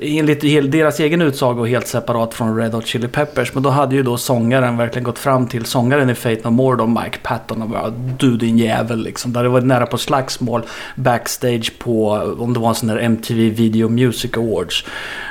Enligt 0.00 0.40
deras 0.72 1.00
egen 1.00 1.22
utsago 1.22 1.64
helt 1.64 1.86
separat 1.86 2.34
från 2.34 2.56
Red 2.56 2.74
Hot 2.74 2.86
Chili 2.86 3.08
Peppers. 3.08 3.54
Men 3.54 3.62
då 3.62 3.70
hade 3.70 3.94
ju 3.94 4.02
då 4.02 4.16
sångaren 4.16 4.76
verkligen 4.76 5.04
gått 5.04 5.18
fram 5.18 5.48
till 5.48 5.64
sångaren 5.64 6.10
i 6.10 6.14
Fate 6.14 6.40
No 6.44 6.50
More 6.50 6.76
då, 6.76 6.86
Mike 6.86 7.18
Patton 7.22 7.62
och 7.62 7.68
bara 7.68 7.90
Du 7.90 8.36
din 8.36 8.58
jävel 8.58 9.02
liksom. 9.02 9.32
Det 9.32 9.38
hade 9.38 9.48
varit 9.48 9.66
nära 9.66 9.86
på 9.86 9.98
slagsmål 9.98 10.62
backstage 10.94 11.78
på, 11.78 12.10
om 12.38 12.52
det 12.54 12.60
var 12.60 12.68
en 12.68 12.74
sån 12.74 12.88
där 12.88 12.98
MTV 12.98 13.50
Video 13.50 13.88
Music 13.88 14.36
Awards. 14.36 14.84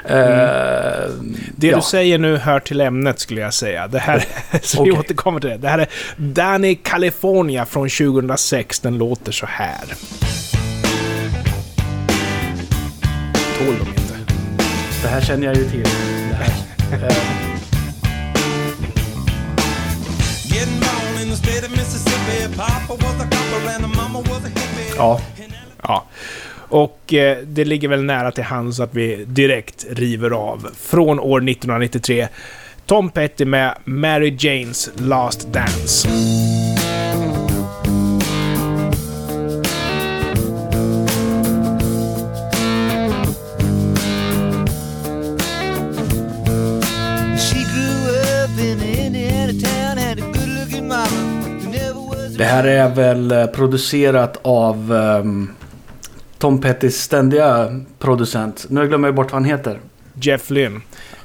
Eh, 0.05 0.15
det 1.55 1.67
ja. 1.67 1.75
du 1.75 1.81
säger 1.81 2.17
nu 2.17 2.37
hör 2.37 2.59
till 2.59 2.81
ämnet 2.81 3.19
skulle 3.19 3.41
jag 3.41 3.53
säga. 3.53 3.87
Det 3.87 3.99
här, 3.99 4.25
så 4.61 4.83
vi 4.83 4.91
Okej. 4.91 4.99
återkommer 4.99 5.39
till 5.39 5.49
det. 5.49 5.57
Det 5.57 5.67
här 5.67 5.79
är 5.79 5.87
Danny 6.17 6.75
California 6.75 7.65
från 7.65 7.89
2006. 7.89 8.79
Den 8.79 8.97
låter 8.97 9.31
så 9.31 9.45
här. 9.45 9.83
Tål 13.57 13.75
de. 13.95 14.04
Det 15.05 15.09
här 15.09 15.21
känner 15.21 15.47
jag 15.47 15.55
ju 15.55 15.69
till. 15.69 15.83
Det 16.29 16.35
här. 16.35 17.15
Ja. 24.97 25.21
Ja. 25.81 26.05
Och 26.55 27.13
eh, 27.13 27.37
det 27.37 27.65
ligger 27.65 27.87
väl 27.87 28.03
nära 28.03 28.31
till 28.31 28.43
hands 28.43 28.79
att 28.79 28.95
vi 28.95 29.25
direkt 29.25 29.85
river 29.89 30.31
av 30.31 30.69
från 30.79 31.19
år 31.19 31.49
1993. 31.49 32.27
Tom 32.85 33.09
Petty 33.09 33.45
med 33.45 33.75
Mary 33.83 34.37
Janes 34.39 34.89
Last 34.95 35.47
Dance. 35.53 36.09
Det 52.37 52.43
här 52.43 52.63
är 52.63 52.89
väl 52.89 53.31
eh, 53.31 53.45
producerat 53.45 54.37
av 54.41 54.91
um, 54.91 55.51
Tom 56.37 56.61
Pettys 56.61 57.01
ständiga 57.01 57.81
producent. 57.99 58.65
Nu 58.69 58.87
glömmer 58.87 59.07
jag 59.07 59.15
bort 59.15 59.31
vad 59.31 59.41
han 59.41 59.49
heter. 59.49 59.79
Jeff 60.21 60.49
Lynne. 60.49 60.81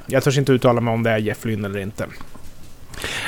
Jag 0.07 0.25
törs 0.25 0.39
inte 0.39 0.53
uttala 0.53 0.81
mig 0.81 0.95
om 0.95 1.03
det 1.03 1.11
är 1.11 1.19
Jeff 1.19 1.45
Lynne 1.45 1.69
eller 1.69 1.81
inte. 1.81 2.07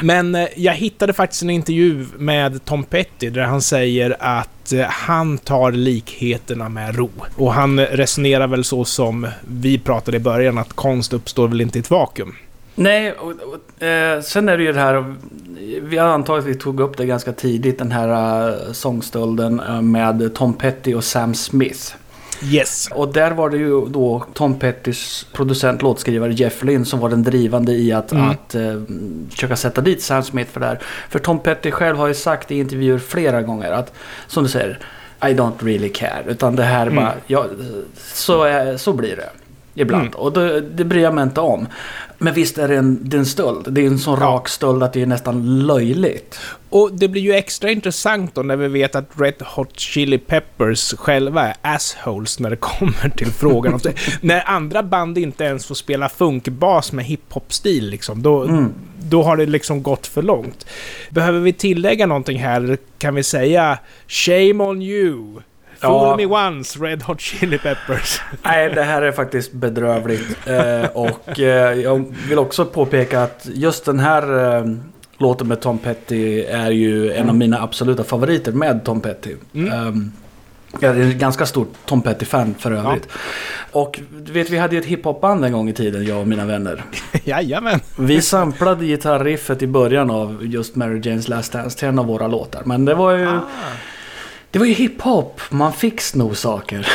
Men 0.02 0.34
eh, 0.34 0.48
jag 0.56 0.74
hittade 0.74 1.12
faktiskt 1.12 1.42
en 1.42 1.50
intervju 1.50 2.06
med 2.18 2.64
Tom 2.64 2.84
Petty 2.84 3.30
där 3.30 3.42
han 3.42 3.62
säger 3.62 4.16
att 4.18 4.72
eh, 4.72 4.80
han 4.80 5.38
tar 5.38 5.72
likheterna 5.72 6.68
med 6.68 6.96
ro. 6.96 7.10
Och 7.36 7.52
han 7.54 7.80
resonerar 7.80 8.46
väl 8.46 8.64
så 8.64 8.84
som 8.84 9.26
vi 9.48 9.78
pratade 9.78 10.16
i 10.16 10.20
början, 10.20 10.58
att 10.58 10.72
konst 10.72 11.12
uppstår 11.12 11.48
väl 11.48 11.60
inte 11.60 11.78
i 11.78 11.80
ett 11.80 11.90
vakuum. 11.90 12.34
Nej, 12.74 13.12
och, 13.12 13.32
och, 13.32 13.82
eh, 13.82 14.20
sen 14.20 14.48
är 14.48 14.56
det 14.58 14.64
ju 14.64 14.72
det 14.72 14.80
här. 14.80 15.14
Vi 15.82 15.98
antagit 15.98 16.42
att 16.44 16.50
vi 16.50 16.54
tog 16.54 16.80
upp 16.80 16.96
det 16.96 17.06
ganska 17.06 17.32
tidigt. 17.32 17.78
Den 17.78 17.92
här 17.92 18.48
uh, 18.48 18.72
sångstölden 18.72 19.60
eh, 19.60 19.82
med 19.82 20.34
Tom 20.34 20.54
Petty 20.54 20.94
och 20.94 21.04
Sam 21.04 21.34
Smith. 21.34 21.94
Yes. 22.44 22.88
Och 22.94 23.12
där 23.12 23.30
var 23.30 23.50
det 23.50 23.56
ju 23.56 23.86
då 23.88 24.24
Tom 24.34 24.58
Pettys 24.58 25.26
producent, 25.32 25.82
låtskrivare 25.82 26.32
Jeff 26.32 26.62
Lynne 26.64 26.84
som 26.84 27.00
var 27.00 27.08
den 27.08 27.22
drivande 27.22 27.72
i 27.72 27.92
att, 27.92 28.12
Mm. 28.12 28.30
att 28.30 28.54
eh, 28.54 28.80
försöka 29.30 29.56
sätta 29.56 29.80
dit 29.80 30.02
Sam 30.02 30.22
Smith 30.22 30.50
för 30.52 30.60
det 30.60 30.66
här. 30.66 30.78
För 31.08 31.18
Tom 31.18 31.38
Petty 31.38 31.70
själv 31.70 31.96
har 31.96 32.06
ju 32.06 32.14
sagt 32.14 32.50
i 32.50 32.58
intervjuer 32.58 32.98
flera 32.98 33.42
gånger 33.42 33.72
att, 33.72 33.92
som 34.26 34.42
du 34.42 34.48
säger, 34.48 34.78
I 35.20 35.24
don't 35.24 35.52
really 35.64 35.88
care. 35.88 36.24
Utan 36.28 36.56
det 36.56 36.62
här 36.62 36.86
Mm. 36.86 36.96
bara, 36.96 37.12
ja, 37.26 37.46
så, 38.12 38.42
är, 38.44 38.76
så 38.76 38.92
blir 38.92 39.16
det. 39.16 39.30
Ibland. 39.74 40.02
Mm. 40.06 40.14
Och 40.18 40.32
det, 40.32 40.60
det 40.60 40.84
bryr 40.84 41.02
jag 41.02 41.14
mig 41.14 41.22
inte 41.22 41.40
om. 41.40 41.66
Men 42.18 42.34
visst 42.34 42.58
är 42.58 42.68
det 42.68 42.76
en, 42.76 42.98
det 43.08 43.16
är 43.16 43.18
en 43.18 43.26
stöld. 43.26 43.66
Det 43.72 43.80
är 43.80 43.86
en 43.86 43.98
sån 43.98 44.18
Ja. 44.20 44.26
rak 44.26 44.48
stöld 44.48 44.82
att 44.82 44.92
det 44.92 45.02
är 45.02 45.06
nästan 45.06 45.66
löjligt. 45.66 46.38
Och 46.70 46.90
det 46.92 47.08
blir 47.08 47.22
ju 47.22 47.32
extra 47.34 47.70
intressant 47.70 48.34
då 48.34 48.42
när 48.42 48.56
vi 48.56 48.68
vet 48.68 48.94
att 48.94 49.10
Red 49.16 49.34
Hot 49.56 49.78
Chili 49.78 50.18
Peppers 50.18 50.94
själva 50.98 51.42
är 51.48 51.54
assholes 51.62 52.40
när 52.40 52.50
det 52.50 52.56
kommer 52.60 53.08
till 53.16 53.32
frågan 53.32 53.74
om. 53.74 53.80
När 54.20 54.42
andra 54.48 54.82
band 54.82 55.18
inte 55.18 55.44
ens 55.44 55.66
får 55.66 55.74
spela 55.74 56.08
funkbas 56.08 56.92
med 56.92 57.04
hiphop-stil 57.04 57.88
liksom, 57.90 58.22
då, 58.22 58.42
Mm. 58.42 58.72
då 59.02 59.22
har 59.22 59.36
det 59.36 59.46
liksom 59.46 59.82
gått 59.82 60.06
för 60.06 60.22
långt. 60.22 60.66
Behöver 61.10 61.40
vi 61.40 61.52
tillägga 61.52 62.06
någonting 62.06 62.38
här? 62.38 62.78
Kan 62.98 63.14
vi 63.14 63.22
säga 63.22 63.78
“Shame 64.08 64.64
on 64.64 64.82
you”? 64.82 65.40
Fool 65.82 65.92
Ja. 65.92 66.16
me 66.16 66.26
once, 66.48 66.78
Red 66.78 67.02
Hot 67.02 67.20
Chili 67.20 67.58
Peppers. 67.58 68.20
Nej, 68.42 68.70
det 68.74 68.82
här 68.82 69.02
är 69.02 69.12
faktiskt 69.12 69.52
bedrövligt. 69.52 70.36
Eh, 70.48 70.84
och 70.94 71.40
eh, 71.40 71.72
jag 71.80 72.14
vill 72.28 72.38
också 72.38 72.64
påpeka 72.64 73.22
att 73.22 73.46
just 73.54 73.84
den 73.84 73.98
här 73.98 74.56
eh, 74.58 74.64
låten 75.18 75.48
med 75.48 75.60
Tom 75.60 75.78
Petty 75.78 76.40
är 76.42 76.70
ju 76.70 77.12
en 77.12 77.28
av 77.28 77.36
mina 77.36 77.62
absoluta 77.62 78.04
favoriter 78.04 78.52
med 78.52 78.84
Tom 78.84 79.00
Petty. 79.00 79.34
Mm. 79.54 79.72
Ehm, 79.72 80.12
jag 80.80 80.96
är 80.96 81.02
en 81.02 81.18
ganska 81.18 81.46
stor 81.46 81.66
Tom 81.84 82.02
Petty-fan 82.02 82.54
för 82.58 82.72
övrigt. 82.72 83.08
Och 83.72 84.00
du 84.26 84.32
vet, 84.32 84.50
vi 84.50 84.58
hade 84.58 84.74
ju 84.74 84.80
ett 84.80 84.86
hiphopband 84.86 85.44
en 85.44 85.52
gång 85.52 85.68
i 85.68 85.72
tiden, 85.72 86.04
jag 86.06 86.20
och 86.20 86.28
mina 86.28 86.44
vänner. 86.44 86.84
Jajamän. 87.24 87.80
Vi 87.98 88.22
samplade 88.22 88.84
gitarriffet 88.86 89.62
i 89.62 89.66
början 89.66 90.10
av 90.10 90.38
just 90.42 90.76
Mary 90.76 91.00
Janes 91.04 91.28
Last 91.28 91.52
Dance 91.52 91.78
till 91.78 91.88
en 91.88 91.98
av 91.98 92.06
våra 92.06 92.26
låtar. 92.26 92.62
Men 92.64 92.84
det 92.84 92.94
var 92.94 93.12
ju, 93.16 93.28
Ah. 93.28 93.40
Det 94.52 94.59
var 94.59 94.66
ju 94.66 94.73
hiphop, 94.73 95.40
man 95.50 95.73
fick 95.73 96.00
sno 96.00 96.35
saker. 96.35 96.88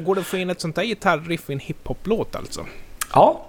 Går 0.04 0.14
det 0.14 0.20
att 0.20 0.26
få 0.26 0.36
in 0.36 0.50
ett 0.50 0.60
sånt 0.60 0.76
där 0.76 0.82
gitarriff 0.82 1.50
i 1.50 1.52
en 1.52 1.58
hiphop-låt 1.58 2.36
alltså? 2.36 2.66
Ja, 3.14 3.46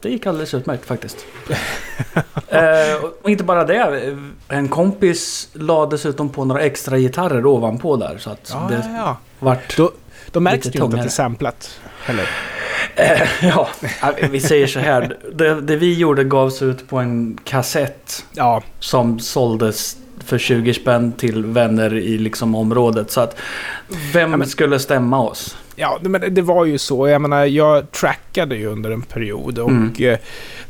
det 0.00 0.08
gick 0.08 0.26
alldeles 0.26 0.54
utmärkt 0.54 0.84
faktiskt. 0.84 1.16
eh, 2.48 3.04
och 3.22 3.30
inte 3.30 3.44
bara 3.44 3.64
det. 3.64 4.16
En 4.48 4.68
kompis 4.68 5.48
la 5.52 5.86
dessutom 5.86 6.28
på 6.28 6.44
några 6.44 6.62
extra 6.62 6.98
gitarrer 6.98 7.46
ovanpå 7.46 7.96
där. 7.96 8.18
Så 8.18 8.30
att 8.30 8.50
Ja, 8.52 8.66
det 8.70 8.74
ja, 8.74 8.96
ja. 8.96 9.16
vart... 9.38 9.76
Då, 9.76 9.92
då 10.30 10.40
märks 10.40 10.66
det 10.66 10.78
ju 10.78 10.84
inte 10.84 10.96
att 10.96 11.02
det 11.02 11.08
är 11.08 11.10
samplat. 11.10 11.80
Eller? 12.06 12.28
Eh, 12.94 13.28
ja, 13.42 13.68
vi 14.30 14.40
säger 14.40 14.66
så 14.66 14.78
här. 14.78 15.16
Det, 15.32 15.60
det 15.60 15.76
vi 15.76 15.94
gjorde 15.94 16.24
gavs 16.24 16.62
ut 16.62 16.88
på 16.88 16.98
en 16.98 17.38
kassett 17.44 18.24
Ja, 18.32 18.62
som 18.78 19.18
såldes 19.18 19.96
för 20.28 20.38
20 20.38 20.74
spänn 20.74 21.12
till 21.12 21.44
vänner 21.44 21.94
i 21.94 22.18
liksom 22.18 22.54
området. 22.54 23.10
Så 23.10 23.20
att 23.20 23.36
vem 24.12 24.30
Ja, 24.30 24.36
men- 24.36 24.48
skulle 24.48 24.78
stämma 24.78 25.20
oss? 25.20 25.56
Ja, 25.76 25.98
men 26.02 26.34
det- 26.34 26.42
var 26.42 26.64
ju 26.64 26.78
så. 26.78 27.08
Jag 27.08 27.22
menar, 27.22 27.44
jag 27.44 27.92
trackade 27.92 28.56
ju 28.56 28.66
under 28.66 28.90
en 28.90 29.02
period 29.02 29.58
och 29.58 29.70
Mm. 29.70 29.92
eh, 29.98 30.18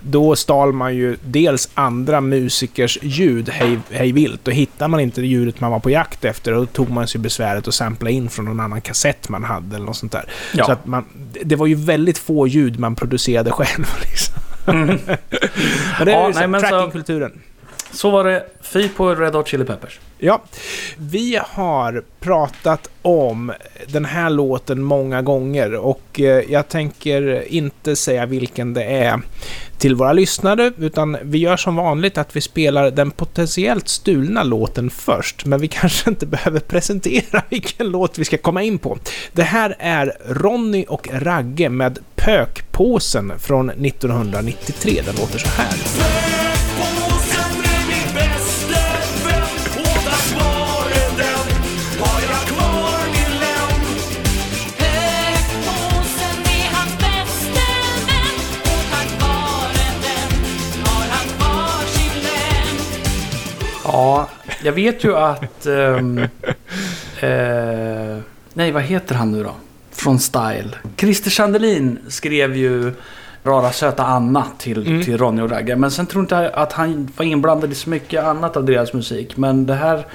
då 0.01 0.37
stal 0.37 0.73
man 0.73 0.97
ju 0.97 1.17
dels 1.25 1.69
andra 1.75 2.21
musikers 2.21 2.99
ljud 3.03 3.49
hej, 3.49 3.79
hej 3.91 4.13
vilt 4.13 4.49
och 4.49 4.55
hittar 4.55 4.89
man 4.89 5.01
inte 5.01 5.21
det 5.21 5.27
ljudet 5.27 5.61
man 5.61 5.71
var 5.73 5.79
på 5.81 5.91
jakt 5.91 6.25
efter 6.25 6.53
då 6.53 6.67
tog 6.67 6.91
man 6.91 7.07
sig 7.09 7.21
besväret 7.21 7.69
att 7.69 7.75
sampla 7.75 8.11
in 8.11 8.29
från 8.29 8.45
någon 8.45 8.61
annan 8.61 8.81
kassett 8.81 9.29
man 9.29 9.45
hade 9.45 9.77
eller 9.77 9.87
något 9.87 9.97
sånt 9.97 10.13
där. 10.13 10.25
Ja. 10.55 10.65
Så 10.65 10.73
att 10.73 10.87
man, 10.87 11.05
det- 11.45 11.57
var 11.57 11.67
ju 11.67 11.75
väldigt 11.75 12.19
få 12.19 12.47
ljud 12.47 12.79
man 12.79 12.95
producerade 12.95 13.51
själv 13.59 13.87
liksom. 14.03 14.35
Mm. 14.67 14.87
Men 15.99 16.07
det 16.07 16.13
är 16.13 16.21
Ja, 16.21 16.27
ju 16.29 16.33
så, 16.35 16.47
nej, 16.47 16.61
så- 16.61 16.67
trackingkulturen. 16.69 17.33
Så 17.93 18.11
var 18.11 18.25
det. 18.25 18.45
Fy 18.61 18.89
på 18.89 19.15
Red 19.15 19.35
Hot 19.35 19.49
Chili 19.49 19.65
Peppers. 19.65 20.01
Ja, 20.19 20.43
vi 20.97 21.41
har 21.47 22.05
pratat 22.21 22.91
om 23.03 23.53
den 23.87 24.05
här 24.05 24.31
låten 24.31 24.83
många 24.83 25.23
gånger 25.23 25.75
och 25.75 26.21
eh, 26.21 26.45
jag 26.49 26.69
tänker 26.69 27.53
inte 27.53 27.97
säga 27.97 28.27
vilken 28.27 28.75
det 28.75 28.85
är 28.85 29.21
till 29.79 29.95
våra 29.95 30.13
lyssnare, 30.13 30.73
utan 30.79 31.17
vi 31.23 31.39
gör 31.39 31.57
som 31.57 31.77
vanligt 31.77 32.19
att 32.19 32.37
vi 32.37 32.41
spelar 32.41 32.91
den 32.91 33.11
potentiellt 33.11 33.89
stulna 33.89 34.43
låten 34.43 34.91
först, 34.91 35.45
men 35.45 35.61
vi 35.61 35.69
kanske 35.69 36.11
inte 36.11 36.27
behöver 36.27 36.61
presentera 36.61 37.43
vilken 37.49 37.91
låt 37.91 38.19
vi 38.19 38.25
ska 38.25 38.39
komma 38.39 38.63
in 38.63 38.79
på. 38.79 38.99
Det 39.33 39.43
här 39.43 39.77
är 39.79 40.17
Ronny 40.29 40.85
och 40.89 41.09
Ragge 41.13 41.69
med 41.69 41.99
Pökpåsen 42.17 43.33
från 43.39 43.71
1993. 43.71 45.03
Den 45.07 45.17
låter 45.17 45.39
så 45.39 45.49
här. 45.49 46.48
Jag 64.63 64.73
vet 64.73 65.05
ju 65.05 65.17
att... 65.17 65.67
ehm, 65.67 66.19
eh, 67.21 68.19
nej, 68.55 68.73
vad 68.73 68.83
heter 68.83 69.15
han 69.15 69.33
nu 69.33 69.43
då? 69.45 69.55
Från 69.93 70.19
Style. 70.19 70.71
Christer 70.97 71.31
Sandelin 71.31 71.99
skrev 72.09 72.57
ju 72.57 72.93
Rara 73.45 73.73
söta 73.73 74.05
Anna 74.05 74.45
till, 74.59 74.87
Mm. 74.87 75.05
till 75.05 75.19
Ronny 75.19 75.43
och 75.43 75.51
Ragge. 75.51 75.77
Men 75.77 75.91
sen 75.91 76.07
tror 76.07 76.23
inte 76.23 76.35
jag 76.35 76.53
att 76.53 76.73
han 76.73 77.13
var 77.17 77.25
inblandad 77.25 77.73
i 77.73 77.75
så 77.75 77.91
mycket 77.91 78.25
annat 78.25 78.57
av 78.57 78.65
deras 78.65 78.93
musik. 78.93 79.37
Men 79.37 79.67
det 79.67 79.75
här 79.75 80.07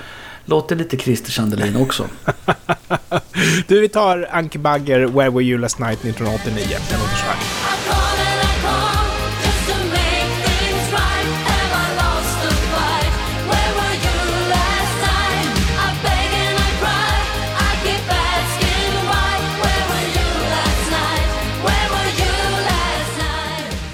låter 0.46 0.76
lite 0.76 0.98
Christer 0.98 1.32
Sandelin 1.32 1.76
också. 1.76 2.06
Du, 3.68 3.80
vi 3.82 3.90
tar 3.90 4.28
Anke 4.32 4.60
Bagger, 4.60 5.00
Where 5.00 5.30
Were 5.30 5.44
You 5.44 5.58
Last 5.60 5.80
Night 5.80 6.00
1989. 6.06 6.66
Den 6.90 7.00
låter 7.00 7.16
så 7.16 7.26
här. 7.26 8.03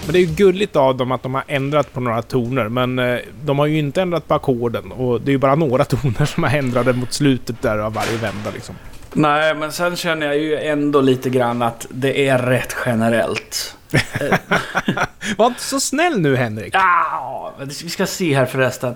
Men 0.09 0.13
det 0.13 0.19
är 0.19 0.25
ju 0.25 0.35
gulligt 0.35 0.75
av 0.75 0.97
dem 0.97 1.11
att 1.11 1.23
de 1.23 1.33
har 1.33 1.43
ändrat 1.47 1.93
på 1.93 1.99
några 1.99 2.21
toner, 2.21 2.69
men 2.69 2.99
eh, 2.99 3.19
de 3.43 3.59
har 3.59 3.65
ju 3.65 3.79
inte 3.79 4.01
ändrat 4.01 4.27
på 4.27 4.33
ackorden. 4.33 4.91
Och 4.91 5.21
det 5.21 5.29
är 5.29 5.33
ju 5.33 5.37
bara 5.37 5.55
några 5.55 5.85
toner 5.85 6.25
som 6.25 6.43
är 6.43 6.57
ändrade 6.57 6.93
mot 6.93 7.13
slutet 7.13 7.61
där 7.61 7.77
av 7.77 7.93
varje 7.93 8.17
vända 8.17 8.49
liksom. 8.53 8.75
Nej, 9.13 9.55
men 9.55 9.71
sen 9.71 9.95
känner 9.95 10.25
jag 10.25 10.37
ju 10.37 10.57
ändå 10.57 11.01
lite 11.01 11.29
grann 11.29 11.61
att 11.61 11.87
det 11.89 12.27
är 12.27 12.39
rätt 12.39 12.75
generellt. 12.85 13.75
Var 15.37 15.47
inte 15.47 15.61
så 15.61 15.79
snäll 15.79 16.19
nu 16.19 16.35
Henrik! 16.35 16.75
Ja, 16.75 17.53
vi 17.83 17.89
ska 17.89 18.05
se 18.05 18.35
här 18.35 18.45
förresten. 18.45 18.95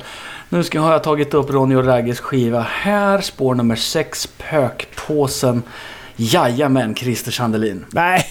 Nu 0.50 0.64
ska, 0.64 0.80
har 0.80 0.92
jag 0.92 1.04
tagit 1.04 1.34
upp 1.34 1.50
Ronny 1.50 1.76
och 1.76 1.86
Ragges 1.86 2.20
skiva. 2.20 2.62
Här, 2.62 3.22
spår 3.22 3.56
nummer 3.56 3.76
6, 3.76 4.28
Pökpåsen. 4.38 5.64
Jajamän, 6.16 6.96
Christer 6.96 7.32
Sandelin. 7.32 7.86
Nej, 7.92 8.26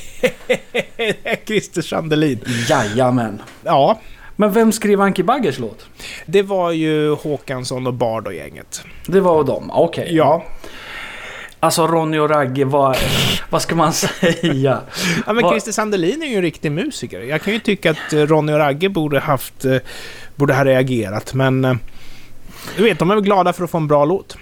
Christer 1.47 1.83
Sandelin. 1.83 2.41
Jajamän. 2.69 3.43
Ja, 3.65 4.01
Men 4.37 4.53
vem 4.53 4.73
skrev 4.73 5.01
Anki 5.01 5.23
Baggers 5.23 5.59
låt? 5.59 5.87
det 6.27 6.43
var 6.43 6.71
ju 6.73 7.15
Håkansson 7.15 7.87
och 7.87 7.95
Bard 7.95 8.27
och 8.27 8.35
gänget. 8.35 8.85
Det 9.07 9.21
var 9.21 9.45
de, 9.45 9.71
okej. 9.71 10.09
Ja. 10.11 10.45
Alltså 11.61 11.87
Ronny 11.87 12.19
och 12.19 12.31
Ragge, 12.31 12.65
vad, 12.65 12.97
vad 13.51 13.63
ska 13.63 13.75
man 13.75 13.93
säga? 13.93 14.81
Ja, 15.27 15.33
men 15.33 15.51
Christer 15.51 15.73
Sandelin 15.73 16.23
är 16.23 16.27
ju 16.27 16.37
en 16.37 16.43
riktig 16.43 16.73
musiker. 16.73 17.21
Jag 17.21 17.43
kan 17.43 17.53
ju 17.53 17.59
tycka 17.59 17.91
att 17.91 18.13
eh, 18.13 18.19
Ronny 18.19 18.53
och 18.53 18.59
Ragge 18.59 18.89
borde 18.89 19.21
haft... 19.21 19.65
eh, 19.65 19.77
Borde 20.37 20.55
ha 20.55 20.65
reagerat, 20.65 21.35
men... 21.35 21.65
eh, 21.65 21.75
Du 22.77 22.83
vet, 22.83 22.99
de 22.99 23.11
är 23.11 23.15
väl 23.15 23.25
glada 23.25 23.53
för 23.53 23.65
att 23.65 23.71
få 23.71 23.79
en 23.79 23.87
bra 23.89 24.05
låt? 24.05 24.37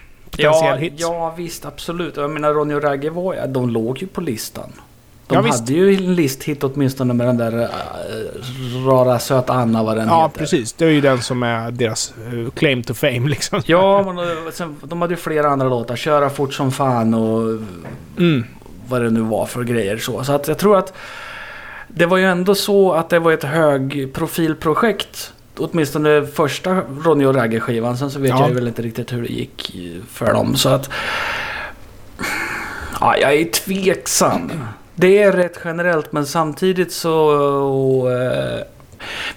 Potentiell 0.49 0.75
Ja, 0.75 0.81
hit. 0.81 0.93
ja, 0.97 1.35
visst 1.37 1.65
absolut. 1.67 2.17
Jag 2.17 2.31
menar 2.31 2.53
Ronny 2.55 2.75
och 2.75 2.83
Ragge 2.83 3.11
var 3.11 3.35
ju- 3.35 3.41
de 3.47 3.71
låg 3.71 3.99
ju 3.99 4.07
på 4.07 4.21
listan. 4.21 4.73
De 5.27 5.35
Ja, 5.35 5.41
visst. 5.43 5.61
hade 5.61 5.73
ju 5.73 5.95
en 5.95 6.15
listhit 6.15 6.65
åtminstone 6.65 7.15
med 7.15 7.27
den 7.27 7.37
där 7.37 7.61
äh, 7.63 7.69
rara 8.87 9.19
söta 9.19 9.53
Anna 9.53 9.83
vad 9.83 9.97
den 9.97 10.09
Ja, 10.09 10.23
heter. 10.27 10.39
precis. 10.39 10.73
Det 10.73 10.85
är 10.85 10.89
ju 10.91 11.01
den 11.01 11.23
som 11.23 11.43
är 11.43 11.71
deras 11.71 12.13
eh, 12.33 12.51
claim 12.51 12.83
to 12.83 12.95
fame 12.95 13.29
liksom. 13.29 13.63
Ja, 13.67 14.03
men 14.07 14.19
eh, 14.19 14.25
sen, 14.53 14.77
de 14.83 15.03
hade 15.03 15.13
ju 15.15 15.17
flera 15.21 15.49
andra 15.49 15.69
låtar. 15.69 15.97
Köra 15.97 16.31
fort 16.31 16.55
som 16.55 16.73
fan 16.73 17.15
och 17.15 17.59
Mm. 18.19 18.45
vad 18.89 19.03
det 19.03 19.11
nu 19.11 19.21
var 19.21 19.47
för 19.47 19.65
grejer. 19.65 19.97
Så, 19.99 20.25
så 20.25 20.33
att 20.33 20.49
jag 20.49 20.59
tror 20.59 20.79
att 20.79 20.93
det 21.89 22.07
var 22.07 22.17
ju 22.17 22.25
ändå 22.25 22.55
så 22.55 22.93
att 22.93 23.09
det 23.09 23.19
var 23.19 23.33
ett 23.33 23.45
högprofilprojekt. 23.45 25.33
Åtminstone 25.61 26.26
första 26.26 26.81
Ronny 27.05 27.25
och 27.25 27.35
Ragge 27.35 27.61
skivan. 27.61 27.97
Sen 27.99 28.11
så 28.11 28.19
vet 28.19 28.31
Ja. 28.31 28.47
jag 28.49 28.55
väl 28.55 28.69
inte 28.69 28.83
riktigt 28.83 29.12
hur 29.12 29.23
det 29.23 29.29
gick 29.33 29.76
för 30.12 30.33
dem. 30.35 30.57
Så 30.57 30.69
att... 30.69 30.90
Ja, 33.00 33.17
jag 33.17 33.35
är 33.35 33.45
tveksam. 33.45 34.50
Det 34.95 35.23
är 35.23 35.33
rätt 35.33 35.59
generellt 35.64 36.12
men 36.12 36.26
samtidigt 36.26 36.93
så... 36.93 37.31
eh, 38.09 38.64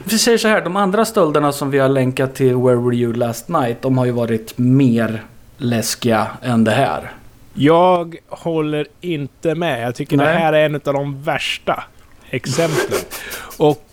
vi 0.04 0.20
säger 0.20 0.38
så 0.38 0.48
här, 0.48 0.62
de 0.62 0.76
andra 0.76 1.06
stölderna 1.06 1.52
som 1.52 1.72
vi 1.72 1.80
har 1.80 1.90
länkat 1.90 2.36
till 2.36 2.56
Where 2.56 2.76
Were 2.76 2.96
You 2.96 3.14
Last 3.14 3.48
Night. 3.50 3.82
De 3.82 3.98
har 3.98 4.06
ju 4.06 4.12
varit 4.12 4.58
mer 4.58 5.24
läskiga 5.58 6.28
än 6.42 6.64
det 6.64 6.72
här. 6.72 7.12
Jag 7.54 8.16
håller 8.30 8.88
inte 9.02 9.56
med. 9.56 9.84
Jag 9.88 9.96
tycker 9.96 10.18
det 10.18 10.24
Nej. 10.24 10.38
här 10.38 10.54
är 10.54 10.66
en 10.66 10.76
av 10.76 10.82
de 10.94 11.24
värsta 11.24 11.84
exemplen. 12.30 13.00
Och 13.58 13.86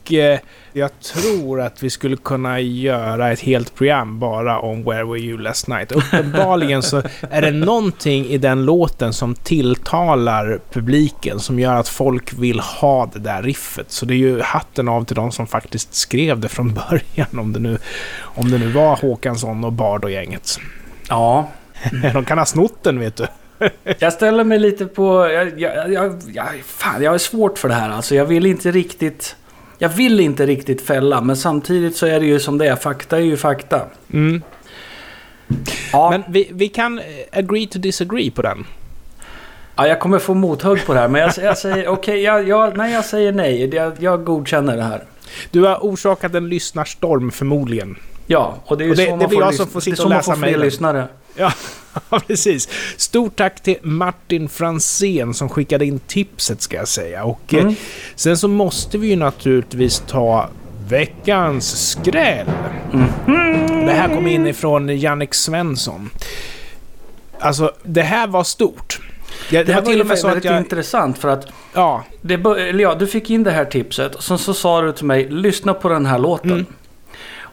jag 0.73 1.01
tror 1.01 1.61
att 1.61 1.83
vi 1.83 1.91
skulle 1.91 2.17
kunna 2.17 2.61
göra 2.61 3.33
ett 3.33 3.41
helt 3.41 3.75
program 3.75 4.19
bara 4.19 4.59
om 4.59 4.85
Where 4.85 5.05
Were 5.05 5.19
You 5.19 5.39
Last 5.39 5.69
Night. 5.69 5.93
Uppenbarligen 5.93 6.83
så 6.83 7.03
är 7.31 7.43
det 7.43 7.51
någonting 7.51 8.27
i 8.27 8.39
den 8.39 8.65
låten 8.65 9.13
som 9.13 9.35
tilltalar 9.35 10.61
publiken, 10.73 11.41
som 11.41 11.59
gör 11.59 11.77
att 11.77 11.89
folk 11.89 12.33
vill 12.33 12.61
ha 12.61 13.11
det 13.13 13.19
där 13.19 13.43
riffet. 13.43 13.91
Så 13.91 14.07
det 14.07 14.15
är 14.15 14.19
ju 14.19 14.41
hatten 14.41 14.89
av 14.89 15.05
till 15.05 15.17
de 15.17 15.33
som 15.33 15.47
faktiskt 15.47 15.95
skrev 15.95 16.41
det 16.41 16.49
från 16.49 16.75
början, 16.91 17.39
om 17.39 17.53
det 17.53 17.61
nu, 17.61 17.79
om 18.21 18.51
det 18.51 18.59
nu 18.59 18.69
var 18.69 18.97
Håkansson 18.97 19.65
och 19.65 19.73
Bard 19.73 20.05
och 20.05 20.11
gänget. 20.11 20.59
Ja, 21.09 21.49
De 22.13 22.25
kan 22.25 22.39
ha 22.39 22.47
snott 22.47 22.83
den, 22.83 22.99
vet 22.99 23.17
du. 23.17 23.27
Jag 23.99 24.13
ställer 24.13 24.45
mig 24.45 24.59
lite 24.59 24.87
på... 24.87 25.29
Jag, 25.31 25.61
jag, 25.61 25.93
jag, 25.93 26.21
jag, 26.33 26.47
fan, 26.65 27.03
jag 27.03 27.11
har 27.11 27.19
svårt 27.19 27.59
för 27.59 27.69
det 27.69 27.75
här 27.75 27.91
alltså. 27.91 28.15
Jag 28.15 28.25
vill 28.25 28.47
inte 28.47 28.71
riktigt... 28.71 29.37
Jag 29.83 29.89
vill 29.89 30.21
inte 30.21 30.47
riktigt 30.47 30.83
fälla, 30.83 31.21
men 31.21 31.37
samtidigt 31.37 31.97
så 31.97 32.07
är 32.07 32.21
det 32.21 32.27
ju 32.27 32.41
som 32.41 32.59
det 32.59 32.67
är. 32.69 32.77
Fakta 32.77 33.17
är 33.17 33.21
ju 33.21 33.37
fakta. 33.37 33.83
Mm. 34.13 34.43
Ja, 35.93 36.11
Men 36.11 36.23
vi, 36.29 36.49
vi 36.53 36.69
kan 36.69 36.99
eh, 36.99 37.05
agree 37.33 37.67
to 37.67 37.79
disagree 37.79 38.31
på 38.31 38.43
den. 38.43 38.67
ja, 39.77 39.87
jag 39.89 40.01
kommer 40.01 40.19
få 40.19 40.35
mothugg 40.35 40.87
på 40.87 40.95
det 40.95 41.01
här, 41.01 41.09
men 41.09 41.21
jag, 41.21 41.33
jag 41.43 41.59
säger 41.59 41.89
okej, 41.93 42.21
jag, 42.23 42.49
jag, 42.49 42.77
nej 42.77 42.93
jag 42.93 43.05
säger 43.05 43.33
nej. 43.33 43.75
Jag, 43.75 43.93
jag 43.99 44.25
godkänner 44.25 44.77
det 44.77 44.83
här. 44.83 45.05
Du 45.51 45.61
har 45.63 45.77
orsakat 45.77 46.35
en 46.35 46.49
lyssnarstorm 46.49 47.31
förmodligen. 47.31 47.97
Ja, 48.27 48.57
och 48.67 48.79
det 48.79 48.85
är 48.85 48.87
ju 48.87 48.91
Och 48.91 48.97
det- 48.97 49.05
så 49.05 49.11
det 49.11 49.17
man 49.17 49.29
blir 49.29 49.39
får, 49.39 49.45
jag 49.47 49.55
som 49.55 49.67
får 49.67 49.81
det 49.81 49.83
är 49.83 49.85
sitta 49.85 49.97
så 49.97 50.03
och 50.03 50.09
man 50.11 50.17
läsa 50.17 50.35
får 50.35 50.43
fler 50.43 50.59
lyssnare. 50.59 51.09
Ja, 51.37 51.53
precis. 52.27 52.69
Stort 52.97 53.37
tack 53.37 53.61
till 53.63 53.77
Martin 53.83 54.49
Fransén 54.49 55.35
som 55.35 55.49
skickade 55.49 55.85
in 55.87 55.99
tipset 55.99 56.63
ska 56.63 56.77
jag 56.77 56.89
säga. 56.89 57.25
Och 57.25 57.55
eh, 57.55 57.61
Mm. 57.61 57.75
sen 58.15 58.37
så 58.39 58.49
måste 58.49 58.99
vi 58.99 59.09
ju 59.09 59.17
naturligtvis 59.17 60.03
ta 60.07 60.49
veckans 60.89 61.91
skräll. 61.91 62.47
Mhm. 62.93 63.87
Det 63.87 63.93
här 63.93 64.09
kom 64.15 64.27
in 64.27 64.47
ifrån 64.47 64.99
Jannik 64.99 65.35
Svensson. 65.35 66.11
Alltså, 67.39 67.73
det 67.83 68.03
här 68.03 68.27
var 68.27 68.45
stort. 68.45 69.01
Jag, 69.51 69.67
Det 69.67 69.73
här 69.73 69.81
var 69.83 69.91
till 69.93 70.01
och 70.01 70.07
med 70.07 70.19
så 70.19 70.27
väldigt 70.27 70.45
jag... 70.45 70.59
intressant 70.59 71.19
för 71.19 71.29
att 71.29 71.47
Ja, 71.75 72.05
Det 72.21 72.35
ja, 72.81 72.95
du 72.95 73.07
fick 73.07 73.31
in 73.31 73.43
det 73.43 73.51
här 73.51 73.65
tipset 73.65 74.15
och 74.15 74.23
sen 74.23 74.39
så 74.39 74.55
sa 74.55 74.81
du 74.83 74.93
till 74.93 75.05
mig, 75.05 75.29
lyssna 75.31 75.75
på 75.75 75.89
den 75.89 76.07
här 76.07 76.19
låten. 76.19 76.51
Mm. 76.51 76.67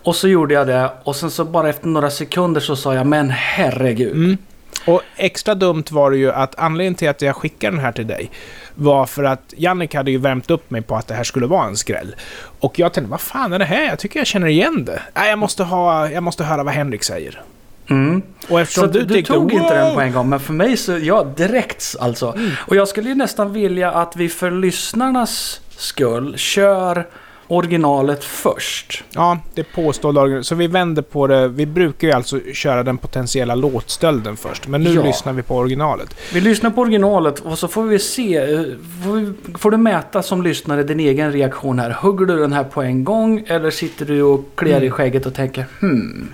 Och 0.07 0.15
så 0.15 0.27
gjorde 0.27 0.53
jag 0.53 0.67
det 0.67 0.91
och 1.03 1.15
sen 1.15 1.31
så 1.31 1.45
bara 1.45 1.69
efter 1.69 1.87
några 1.87 2.09
sekunder 2.09 2.61
så 2.61 2.75
sa 2.75 2.95
jag, 2.95 3.07
men 3.07 3.29
herregud. 3.29 4.15
Mm. 4.15 4.37
Och 4.85 5.01
extra 5.15 5.55
dumt 5.55 5.83
var 5.91 6.11
det 6.11 6.17
ju 6.17 6.31
att 6.31 6.59
anledningen 6.59 6.95
till 6.95 7.09
att 7.09 7.21
jag 7.21 7.35
skickade 7.35 7.75
den 7.75 7.85
här 7.85 7.91
till 7.91 8.07
dig 8.07 8.31
var 8.75 9.05
för 9.05 9.23
att 9.23 9.53
Jannik 9.57 9.95
hade 9.95 10.11
ju 10.11 10.17
värmt 10.17 10.51
upp 10.51 10.71
mig 10.71 10.81
på 10.81 10.95
att 10.95 11.07
det 11.07 11.13
här 11.13 11.23
skulle 11.23 11.45
vara 11.45 11.67
en 11.67 11.75
skräll. 11.75 12.15
Och 12.59 12.79
jag 12.79 12.93
tänkte, 12.93 13.11
vad 13.11 13.21
fan 13.21 13.53
är 13.53 13.59
det 13.59 13.65
här? 13.65 13.85
Jag 13.85 13.99
tycker 13.99 14.19
jag 14.19 14.27
känner 14.27 14.47
igen 14.47 14.85
det. 14.85 15.01
Nej, 15.13 15.29
jag 15.29 15.39
måste, 15.39 15.63
ha, 15.63 16.09
jag 16.09 16.23
måste 16.23 16.43
höra 16.43 16.63
vad 16.63 16.73
Henrik 16.73 17.03
säger. 17.03 17.41
Mm. 17.89 18.21
Och 18.49 18.61
eftersom 18.61 18.83
Så 18.83 18.91
du, 18.91 19.03
du, 19.03 19.13
tyckte, 19.13 19.33
tog 19.33 19.53
inte 19.53 19.75
den 19.75 19.85
"Wow!" 19.85 19.93
på 19.93 20.01
en 20.01 20.13
gång, 20.13 20.29
men 20.29 20.39
för 20.39 20.53
mig 20.53 20.77
så, 20.77 20.97
ja 20.97 21.23
direkt 21.23 21.95
alltså. 21.99 22.31
Mm. 22.37 22.51
Och 22.67 22.75
jag 22.75 22.87
skulle 22.87 23.09
ju 23.09 23.15
nästan 23.15 23.53
vilja 23.53 23.91
att 23.91 24.15
vi 24.15 24.29
för 24.29 24.51
lyssnarnas 24.51 25.61
skull 25.69 26.37
kör 26.37 27.07
originalet 27.47 28.23
först. 28.23 29.03
Ja, 29.13 29.39
det 29.53 29.63
påstådda 29.63 30.21
originalet. 30.21 30.45
Så 30.47 30.55
vi 30.55 30.67
vänder 30.67 31.01
på 31.01 31.27
det. 31.27 31.47
Vi 31.47 31.65
brukar 31.65 32.07
ju 32.07 32.13
alltså 32.13 32.39
köra 32.53 32.83
den 32.83 32.97
potentiella 32.97 33.55
låtstölden 33.55 34.37
först. 34.37 34.67
Men 34.67 34.83
nu 34.83 34.93
Ja. 34.93 35.03
lyssnar 35.03 35.33
vi 35.33 35.41
på 35.43 35.55
originalet. 35.55 36.15
Vi 36.33 36.41
lyssnar 36.41 36.69
på 36.69 36.81
originalet 36.81 37.39
och 37.39 37.57
så 37.59 37.67
får 37.67 37.83
vi 37.83 37.99
se. 37.99 38.37
eh, 38.37 38.61
Får, 39.05 39.13
vi, 39.15 39.33
får 39.57 39.71
du 39.71 39.77
mäta 39.77 40.21
som 40.23 40.41
lyssnare 40.43 40.83
din 40.83 40.99
egen 40.99 41.31
reaktion 41.31 41.79
här. 41.79 41.89
Hugger 41.91 42.25
du 42.25 42.37
den 42.39 42.53
här 42.53 42.63
på 42.63 42.81
en 42.81 43.03
gång 43.03 43.43
eller 43.47 43.71
sitter 43.71 44.05
du 44.05 44.21
och 44.21 44.45
kliar 44.55 44.81
i 44.83 44.89
skägget 44.89 45.25
och 45.25 45.33
tänker 45.33 45.65
hmm. 45.79 46.29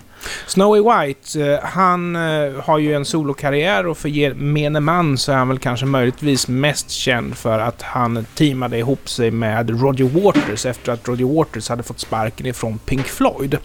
Snowy 0.48 0.82
White, 0.82 1.42
eh, 1.42 1.60
han 1.64 2.16
eh, 2.16 2.54
har 2.64 2.78
ju 2.78 2.94
en 2.94 3.06
solokarriär 3.06 3.88
och 3.88 3.98
för 3.98 4.10
gemene 4.10 4.80
man 4.80 5.18
så 5.18 5.32
är 5.32 5.36
han 5.36 5.48
väl 5.48 5.60
kanske 5.60 5.86
möjligtvis 5.86 6.48
mest 6.48 6.90
känd 6.90 7.38
för 7.38 7.60
att 7.60 7.82
han 7.82 8.26
teamade 8.36 8.78
ihop 8.78 9.10
sig 9.10 9.32
med 9.32 9.82
Roger 9.82 10.06
Waters 10.06 10.66
efter 10.66 10.92
att 10.92 11.08
Roger 11.08 11.26
Waters 11.26 11.70
hade 11.70 11.84
fått 11.84 12.00
sparken 12.00 12.46
ifrån 12.46 12.78
Pink 12.78 13.06
Floyd. 13.06 13.58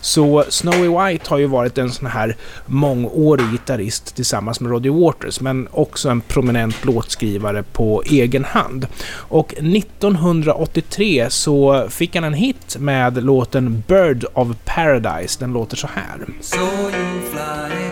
Så 0.00 0.44
Snowy 0.48 0.88
White 0.88 1.30
har 1.30 1.38
ju 1.38 1.46
varit 1.46 1.78
en 1.78 1.90
sån 1.90 2.06
här 2.06 2.36
mångårig 2.66 3.46
gitarrist 3.50 4.16
tillsammans 4.16 4.60
med 4.60 4.70
Roger 4.70 4.90
Waters, 4.90 5.40
men 5.40 5.68
också 5.70 6.08
en 6.08 6.20
prominent 6.20 6.84
låtskrivare 6.84 7.62
på 7.62 8.02
egen 8.06 8.44
hand. 8.44 8.86
Och 9.12 9.54
1983 9.58 11.26
så 11.30 11.86
fick 11.90 12.14
han 12.14 12.24
en 12.24 12.34
hit 12.34 12.76
med 12.78 13.24
låten 13.24 13.82
Bird 13.86 14.24
of 14.34 14.48
Paradise. 14.64 15.40
Den 15.40 15.52
låter 15.52 15.76
så 15.76 15.86
här. 15.96 16.26
So 16.40 16.60
you 16.90 17.20
fly 17.30 17.85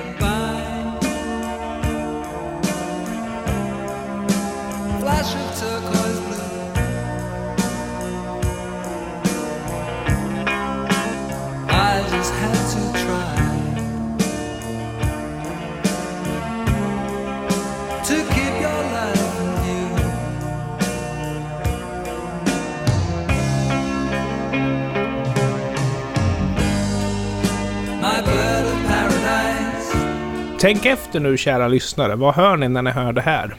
Tänk 30.64 30.86
efter 30.86 31.20
nu 31.20 31.36
kära 31.36 31.68
lyssnare. 31.68 32.16
Vad 32.16 32.34
hör 32.34 32.56
ni 32.56 32.68
när 32.68 32.82
ni 32.82 32.90
hör 32.90 33.12
det 33.12 33.20
här? 33.20 33.56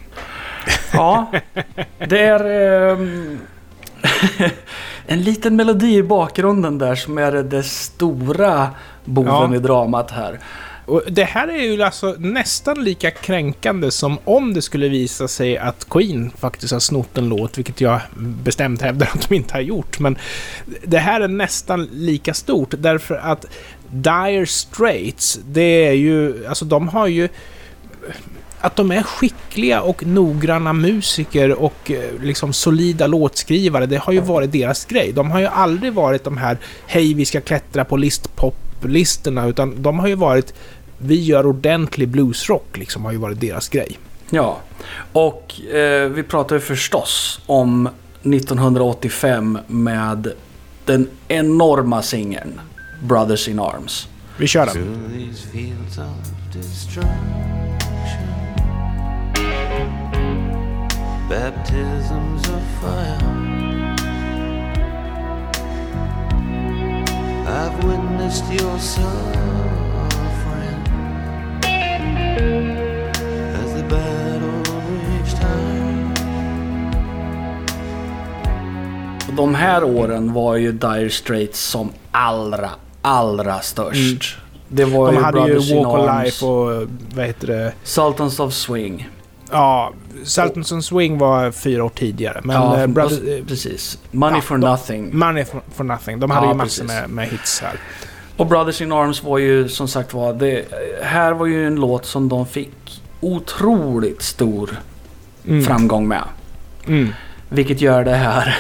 Ja, 0.94 1.32
det 2.08 2.20
är 2.20 2.46
ehm, 2.92 3.40
en 5.08 5.22
liten 5.22 5.56
melodi 5.56 5.96
i 5.96 6.04
bakgrunden 6.04 6.78
där 6.78 6.96
som 6.96 7.18
är 7.18 7.32
det 7.32 7.64
stora 7.64 8.70
boven 9.06 9.52
Ja. 9.52 9.56
i 9.56 9.60
dramat 9.60 10.12
här. 10.12 10.40
Och 10.86 11.04
det 11.08 11.24
här 11.24 11.48
är 11.48 11.64
ju 11.64 11.84
alltså 11.84 12.16
nästan 12.18 12.84
lika 12.84 13.12
kränkande 13.12 13.92
som 13.92 14.18
om 14.24 14.54
det 14.54 14.62
skulle 14.62 14.90
visa 14.90 15.28
sig 15.28 15.58
att 15.58 15.90
Queen 15.90 16.32
faktiskt 16.38 16.74
har 16.74 16.80
snott 16.80 17.18
en 17.18 17.30
låt, 17.30 17.58
vilket 17.58 17.82
jag 17.82 18.02
bestämt 18.16 18.82
hävdar 18.82 19.10
att 19.14 19.30
de 19.30 19.36
inte 19.36 19.54
har 19.54 19.62
gjort. 19.62 20.00
Men 20.00 20.18
det 20.84 20.98
här 20.98 21.22
är 21.22 21.28
nästan 21.28 21.90
lika 21.92 22.34
stort 22.34 22.74
därför 22.78 23.16
att 23.16 23.46
Dire 23.92 24.46
Straits, 24.46 25.40
det 25.48 25.88
är 25.88 25.94
ju, 25.94 26.48
alltså 26.48 26.66
de 26.66 26.88
har 26.88 27.08
ju 27.08 27.30
att 28.66 28.76
de 28.76 28.92
är 28.92 29.04
skickliga 29.04 29.82
och 29.82 30.06
noggranna 30.06 30.74
musiker 30.74 31.52
och 31.52 31.92
eh, 31.92 32.22
liksom 32.22 32.54
solida 32.54 33.08
låtskrivare, 33.08 33.86
det 33.86 33.98
har 33.98 34.14
ju 34.14 34.20
varit 34.20 34.52
deras 34.52 34.86
grej. 34.86 35.12
De 35.12 35.32
har 35.32 35.40
ju 35.40 35.46
aldrig 35.46 35.94
varit 35.94 36.24
de 36.24 36.38
här 36.38 36.58
hej 36.88 37.14
vi 37.14 37.26
ska 37.26 37.42
klättra 37.42 37.86
på 37.86 37.98
listpop-listorna 37.98 39.48
utan 39.48 39.82
de 39.82 40.00
har 40.00 40.08
ju 40.08 40.16
varit 40.16 40.54
vi 40.98 41.24
gör 41.24 41.46
ordentlig 41.46 42.10
bluesrock 42.10 42.78
liksom 42.78 43.06
har 43.06 43.12
ju 43.12 43.18
varit 43.18 43.40
deras 43.40 43.70
grej. 43.70 44.00
Ja, 44.30 44.60
och 45.12 45.62
eh, 45.62 46.10
vi 46.10 46.24
pratar 46.24 46.56
ju 46.56 46.62
förstås 46.62 47.40
om 47.46 47.90
1985 48.24 49.58
med 49.68 50.32
den 50.86 51.08
enorma 51.28 52.02
singeln 52.02 52.62
Brothers 53.08 53.48
in 53.48 53.60
Arms. 53.60 54.08
Vi 54.38 54.48
kör 54.48 54.66
den. 54.66 54.74
through 54.74 55.10
these 55.10 55.42
fields 55.52 55.98
of 55.98 56.54
destruction. 56.54 57.16
Baptisms 61.30 62.50
of 62.50 62.62
fire. 62.82 63.46
I've 67.48 67.84
witnessed 67.84 68.46
your 68.52 68.80
suffering 68.80 69.06
as 73.54 73.74
the 73.74 73.84
battle 73.90 74.64
reached 75.10 75.38
high. 75.38 76.12
Och 79.28 79.34
De 79.34 79.56
här 79.56 79.84
åren 79.84 80.34
var 80.34 80.56
ju 80.56 80.72
Dire 80.72 81.10
Straits 81.10 81.60
som 81.60 81.92
allra, 82.12 82.70
allra 83.06 83.60
störst. 83.62 84.38
Det 84.68 84.86
var 84.86 85.10
Mm. 85.10 85.14
De 85.16 85.20
ju 85.20 85.24
hade 85.26 85.38
Brothers 85.42 85.70
ju 85.70 85.76
Walk 85.84 85.88
of 85.88 86.24
Life 86.24 86.46
och 86.46 86.88
vad 87.16 87.26
heter 87.26 87.48
det? 87.48 87.74
Sultans 87.84 88.40
of 88.40 88.54
Swing. 88.54 89.10
Ja, 89.52 89.94
Sultans 90.24 90.72
and 90.72 90.86
Swing 90.86 91.18
var 91.18 91.52
fyra 91.52 91.84
år 91.84 91.90
tidigare. 91.96 92.42
Men 92.44 92.56
ja, 92.56 92.80
eh, 92.80 92.88
Brothers, 92.88 93.20
eh, 93.20 93.46
precis. 93.46 93.98
Money 94.12 94.38
ja, 94.38 94.42
for 94.42 94.58
de- 94.58 94.70
nothing. 94.72 95.18
Money 95.18 95.46
for, 95.46 95.62
for 95.76 95.84
Nothing. 95.84 96.20
De 96.20 96.32
hade 96.32 96.46
Ja, 96.46 96.52
ju 96.52 96.58
massor 96.58 96.84
med, 96.86 97.10
med 97.10 97.28
hits 97.28 97.62
här. 97.62 97.80
Och 98.38 98.48
Brothers 98.48 98.82
in 98.82 98.92
Arms 98.92 99.24
var 99.24 99.38
ju 99.38 99.70
som 99.70 99.88
sagt 99.88 100.14
var, 100.14 100.34
det 100.34 100.66
här 101.04 101.32
var 101.34 101.46
ju 101.46 101.68
en 101.68 101.76
låt 101.76 102.06
som 102.06 102.30
de 102.30 102.46
fick 102.48 103.02
otroligt 103.22 104.22
stor 104.22 104.80
Mm. 105.48 105.64
framgång 105.64 106.08
med. 106.08 106.24
Mm. 106.88 107.10
Vilket 107.50 107.82
gör 107.82 108.04
det 108.04 108.16
här 108.16 108.58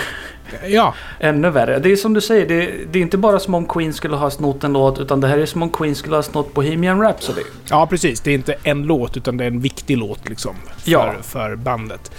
Ja, 0.67 0.93
ännu 1.19 1.49
värre. 1.49 1.79
Det 1.79 1.91
är 1.91 1.95
som 1.95 2.13
du 2.13 2.21
säger, 2.21 2.47
det, 2.47 2.71
det 2.91 2.99
är 2.99 3.03
inte 3.03 3.17
bara 3.17 3.39
som 3.39 3.53
om 3.53 3.65
Queen 3.65 3.93
skulle 3.93 4.15
ha 4.15 4.29
snott 4.31 4.63
en 4.63 4.73
låt 4.73 4.99
utan 4.99 5.21
det 5.21 5.27
här 5.27 5.37
är 5.37 5.45
som 5.45 5.61
om 5.63 5.69
Queen 5.69 5.95
skulle 5.95 6.15
ha 6.15 6.23
snott 6.23 6.53
Bohemian 6.53 7.01
Rhapsody. 7.01 7.41
ja, 7.69 7.87
precis. 7.87 8.21
Det 8.21 8.31
är 8.31 8.35
inte 8.35 8.55
en 8.63 8.83
låt, 8.83 9.17
utan 9.17 9.37
det 9.37 9.43
är 9.43 9.47
en 9.47 9.59
viktig 9.61 9.97
låt 9.97 10.29
liksom. 10.29 10.55
För, 10.77 10.91
Ja. 10.91 11.13
för 11.21 11.55
bandet. 11.55 12.11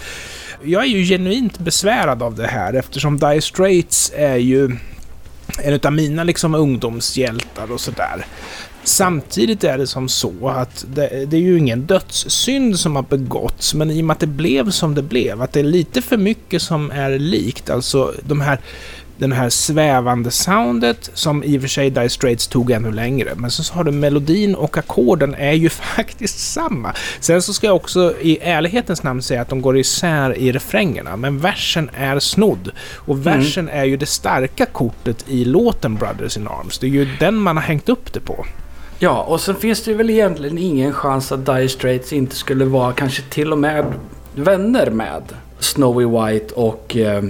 Jag 0.62 0.83
är 0.83 0.87
ju 0.88 1.05
genuint 1.05 1.59
besvärad 1.59 2.22
av 2.22 2.35
det 2.35 2.46
här 2.46 2.72
eftersom 2.75 3.18
Dire 3.18 3.40
Straits 3.40 4.12
är 4.16 4.37
ju 4.37 4.64
en 5.62 5.72
utav 5.75 5.92
mina 5.92 6.25
liksom 6.25 6.55
ungdomshjältar 6.55 7.72
och 7.72 7.81
sådär. 7.81 8.27
Samtidigt 8.87 9.64
är 9.64 9.79
det 9.79 9.87
som 9.87 10.09
så 10.09 10.49
att 10.49 10.85
det, 10.94 11.27
det 11.27 11.37
är 11.37 11.40
ju 11.40 11.59
ingen 11.59 11.87
dödssynd 11.87 12.79
som 12.79 12.96
har 12.96 13.03
begåtts, 13.03 13.75
men 13.75 13.90
i 13.90 14.01
och 14.01 14.05
med 14.05 14.14
att 14.14 14.20
det 14.20 14.27
blev 14.27 14.70
som 14.70 14.94
det 14.94 15.03
blev, 15.03 15.42
att 15.42 15.53
det 15.53 15.61
är 15.61 15.64
lite 15.64 16.03
för 16.03 16.16
mycket 16.16 16.62
som 16.62 16.90
är 16.90 17.18
likt, 17.18 17.70
alltså 17.70 18.14
de 18.22 18.40
här 18.40 18.61
den 19.18 19.33
här 19.33 19.49
svävande 19.49 20.31
soundet 20.31 21.11
som 21.14 21.44
i 21.44 21.59
och 21.59 21.61
för 21.61 21.68
sig 21.68 21.90
Dire 21.90 22.09
Straits 22.09 22.49
tog 22.49 22.70
ännu 22.70 22.92
längre. 22.92 23.33
Men 23.37 23.51
så 23.51 23.75
har 23.75 23.85
du 23.85 23.90
melodin 23.90 24.55
och 24.55 24.79
ackorden 24.79 25.35
är 25.35 25.53
ju 25.53 25.68
faktiskt 25.96 26.53
samma. 26.53 26.94
Sen 27.20 27.42
så 27.42 27.53
ska 27.53 27.66
jag 27.66 27.77
också 27.77 28.14
i 28.20 28.38
ärlighetens 28.42 29.03
namn 29.03 29.22
säga 29.22 29.42
att 29.42 29.49
de 29.49 29.62
går 29.62 29.79
isär 29.79 30.37
i 30.37 30.53
refrängerna. 30.53 31.16
Men 31.16 31.38
versen 31.38 31.90
är 31.94 32.18
snodd. 32.18 32.70
Och 32.94 33.27
versen 33.27 33.68
är 33.68 33.85
ju 33.85 33.96
det 33.96 34.07
starka 34.07 34.66
kortet 34.66 35.25
i 35.29 35.44
låten 35.44 35.94
Brothers 35.94 36.37
in 36.37 36.49
Arms. 36.49 36.79
Det 36.79 36.87
är 36.87 36.90
ju 36.90 37.09
den 37.20 37.35
man 37.35 37.57
har 37.57 37.64
hängt 37.64 37.88
upp 37.88 38.12
det 38.12 38.20
på. 38.20 38.46
Ja, 38.99 39.23
och 39.23 39.41
sen 39.41 39.55
finns 39.57 39.85
det 39.85 39.95
väl 39.95 40.11
egentligen 40.11 40.59
ingen 40.59 40.93
chans 40.93 41.33
att 41.33 41.47
Dire 41.47 41.69
Straits 41.69 42.13
inte 42.13 42.37
skulle 42.37 42.65
vara 42.65 42.93
kanske 42.93 43.23
till 43.23 43.53
och 43.53 43.59
med 43.59 43.85
vänner 44.35 44.91
med 44.91 45.23
Snowy 45.59 46.05
White 46.07 46.55
och 46.55 46.97
eh, 46.97 47.25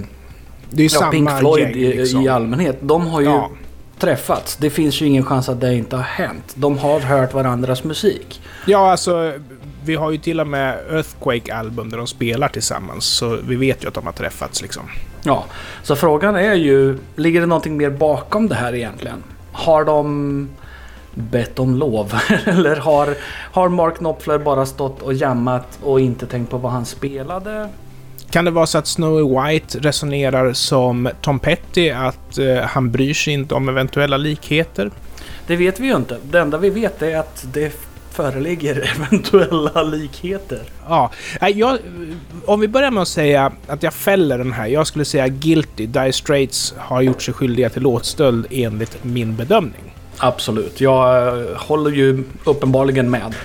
ja, 0.71 1.09
Pink 1.11 1.29
Floyd 1.39 1.63
gäng 1.63 1.75
i, 1.75 1.93
liksom. 1.97 2.21
i 2.21 2.27
allmänhet. 2.27 2.77
De 2.81 3.07
har 3.07 3.21
ju 3.21 3.27
Ja. 3.27 3.49
träffats. 3.99 4.55
Det 4.55 4.69
finns 4.69 5.01
ju 5.01 5.05
ingen 5.05 5.25
chans 5.25 5.49
att 5.49 5.61
det 5.61 5.75
inte 5.75 5.95
har 5.95 6.03
hänt. 6.03 6.53
De 6.55 6.77
har 6.77 6.99
hört 6.99 7.33
varandras 7.33 7.83
musik. 7.83 8.41
Ja, 8.65 8.91
alltså 8.91 9.33
vi 9.85 9.95
har 9.95 10.11
ju 10.11 10.17
till 10.17 10.39
och 10.39 10.47
med 10.47 10.77
Earthquake-album 10.91 11.89
där 11.89 11.97
de 11.97 12.07
spelar 12.07 12.47
tillsammans. 12.47 13.05
Så 13.05 13.37
vi 13.47 13.55
vet 13.55 13.83
ju 13.83 13.87
att 13.87 13.93
de 13.93 14.05
har 14.05 14.13
träffats 14.13 14.61
liksom. 14.61 14.83
Ja, 15.23 15.45
så 15.83 15.95
frågan 15.95 16.35
är 16.35 16.53
ju, 16.53 16.97
ligger 17.15 17.41
det 17.41 17.47
någonting 17.47 17.77
mer 17.77 17.89
bakom 17.89 18.47
det 18.47 18.55
här 18.55 18.75
egentligen? 18.75 19.23
Har 19.51 19.85
de 19.85 20.49
bett 21.17 21.59
om 21.59 21.75
lov? 21.75 22.13
Eller 22.45 22.75
har, 22.75 23.15
har 23.51 23.69
Mark 23.69 23.97
Knopfler 23.97 24.37
bara 24.37 24.65
stått 24.65 25.01
och 25.01 25.13
jammat 25.13 25.79
och 25.83 25.99
inte 25.99 26.25
tänkt 26.25 26.49
på 26.49 26.57
vad 26.57 26.71
han 26.71 26.85
spelade? 26.85 27.69
Kan 28.29 28.45
det 28.45 28.51
vara 28.51 28.65
så 28.65 28.77
att 28.77 28.87
Snowy 28.87 29.41
White 29.41 29.79
resonerar 29.79 30.53
som 30.53 31.09
Tom 31.21 31.39
Petty, 31.39 31.89
att 31.89 32.37
eh, 32.37 32.57
han 32.57 32.91
bryr 32.91 33.13
sig 33.13 33.33
inte 33.33 33.55
om 33.55 33.69
eventuella 33.69 34.17
likheter? 34.17 34.91
Det 35.47 35.55
vet 35.55 35.79
vi 35.79 35.87
ju 35.87 35.95
inte. 35.95 36.17
Det 36.23 36.39
enda 36.39 36.57
vi 36.57 36.69
vet 36.69 37.01
är 37.01 37.17
att 37.17 37.45
det 37.53 37.73
föreligger 38.11 38.95
eventuella 38.97 39.83
likheter. 39.83 40.61
Ja, 40.87 41.11
jag, 41.55 41.77
om 42.45 42.59
vi 42.59 42.67
börjar 42.67 42.91
med 42.91 43.01
att 43.01 43.07
säga 43.07 43.51
att 43.67 43.83
jag 43.83 43.93
fäller 43.93 44.37
den 44.37 44.53
här. 44.53 44.67
Jag 44.67 44.87
skulle 44.87 45.05
säga 45.05 45.27
guilty. 45.27 45.85
Dire 45.85 46.13
Straits 46.13 46.73
har 46.77 47.01
gjort 47.01 47.21
sig 47.21 47.33
skyldiga 47.33 47.69
till 47.69 47.81
låtstöld 47.81 48.47
enligt 48.49 49.03
min 49.03 49.35
bedömning. 49.35 49.96
Absolut, 50.17 50.81
jag 50.81 51.27
eh, 51.27 51.57
håller 51.57 51.91
ju 51.91 52.23
uppenbarligen 52.43 53.09
med. 53.09 53.35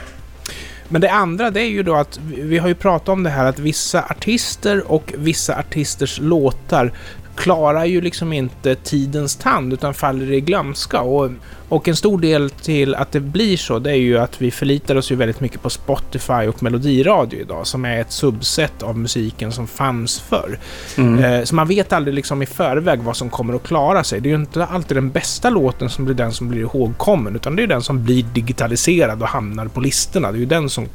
Men 0.89 1.01
det 1.01 1.11
andra 1.11 1.51
det 1.51 1.61
är 1.61 1.69
ju 1.69 1.83
då 1.83 1.95
att 1.95 2.21
vi 2.23 2.59
har 2.59 2.69
ju 2.69 2.75
pratat 2.75 3.09
om 3.09 3.23
det 3.23 3.31
här 3.31 3.45
att 3.45 3.59
vissa 3.59 4.03
artister 4.03 4.93
och 4.93 5.13
vissa 5.17 5.59
artisters 5.59 6.21
låtar 6.21 6.93
klarar 7.37 7.85
ju 7.85 8.01
liksom 8.01 8.33
inte 8.33 8.75
tidens 8.75 9.37
tand 9.37 9.73
utan 9.73 9.95
faller 9.95 10.33
i 10.33 10.41
glömska. 10.41 11.01
Och, 11.01 11.31
och 11.69 11.89
en 11.89 11.97
stor 11.97 12.19
del 12.21 12.51
till 12.51 12.95
att 12.95 13.13
det 13.13 13.21
blir 13.21 13.57
så 13.57 13.79
det 13.79 13.91
är 13.91 13.95
ju 13.97 14.19
att 14.19 14.43
vi 14.43 14.51
förlitar 14.51 14.97
oss 14.97 15.13
ju 15.13 15.17
väldigt 15.17 15.41
mycket 15.41 15.63
på 15.63 15.71
Spotify 15.71 16.47
och 16.49 16.63
melodiradio 16.63 17.41
idag 17.41 17.67
som 17.67 17.85
är 17.85 18.01
ett 18.01 18.13
subset 18.13 18.83
av 18.83 18.99
musiken 18.99 19.53
som 19.53 19.67
fanns 19.67 20.21
förr. 20.21 20.59
Eh, 20.99 21.45
så 21.45 21.55
man 21.55 21.69
vet 21.69 21.93
aldrig 21.93 22.15
liksom 22.15 22.43
i 22.43 22.47
förväg 22.47 23.01
vad 23.01 23.17
som 23.17 23.31
kommer 23.31 23.55
att 23.55 23.63
klara 23.63 24.05
sig. 24.05 24.21
Det 24.21 24.29
är 24.29 24.31
ju 24.31 24.37
inte 24.37 24.65
alltid 24.65 24.97
den 24.97 25.11
bästa 25.11 25.51
låten 25.51 25.91
som 25.91 26.05
blir 26.05 26.15
den 26.15 26.33
som 26.33 26.49
blir 26.49 26.61
ihågkommen 26.61 27.37
utan 27.37 27.57
det 27.57 27.63
är 27.63 27.67
den 27.67 27.83
som 27.83 28.05
blir 28.05 28.23
digitaliserad 28.23 29.23
och 29.23 29.29
hamnar 29.29 29.67
på 29.67 29.81
listorna. 29.81 30.33
Det 30.33 30.37
är 30.39 30.41
ju 30.41 30.47
den 30.47 30.69
som 30.71 30.87